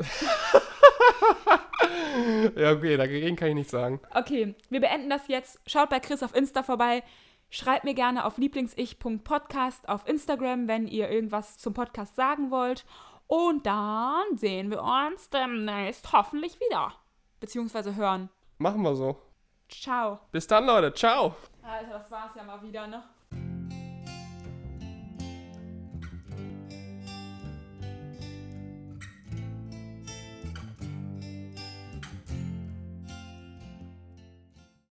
ja, 2.56 2.72
okay, 2.72 2.96
dagegen 2.96 3.36
kann 3.36 3.50
ich 3.50 3.56
nichts 3.56 3.72
sagen. 3.72 4.00
Okay, 4.14 4.56
wir 4.70 4.80
beenden 4.80 5.10
das 5.10 5.28
jetzt. 5.28 5.60
Schaut 5.68 5.90
bei 5.90 6.00
Chris 6.00 6.24
auf 6.24 6.34
Insta 6.34 6.64
vorbei. 6.64 7.04
Schreibt 7.50 7.84
mir 7.84 7.94
gerne 7.94 8.26
auf 8.26 8.38
lieblingsich.podcast 8.38 9.90
auf 9.90 10.08
Instagram, 10.08 10.70
wenn 10.70 10.88
ihr 10.88 11.10
irgendwas 11.10 11.58
zum 11.58 11.74
Podcast 11.74 12.16
sagen 12.16 12.50
wollt. 12.50 12.86
Und 13.28 13.66
dann 13.66 14.38
sehen 14.38 14.70
wir 14.70 14.84
uns 14.84 15.30
demnächst 15.30 16.12
hoffentlich 16.14 16.60
wieder. 16.60 16.94
Beziehungsweise 17.40 17.96
hören. 17.96 18.30
Machen 18.58 18.82
wir 18.84 18.96
so. 18.96 19.20
Ciao. 19.70 20.20
Bis 20.32 20.48
dann, 20.48 20.66
Leute. 20.66 20.94
Ciao. 20.94 21.36
Alter, 21.64 22.00
das 22.00 22.12
war's 22.12 22.36
ja 22.36 22.44
mal 22.44 22.62
wieder, 22.62 22.86
ne? 22.88 23.04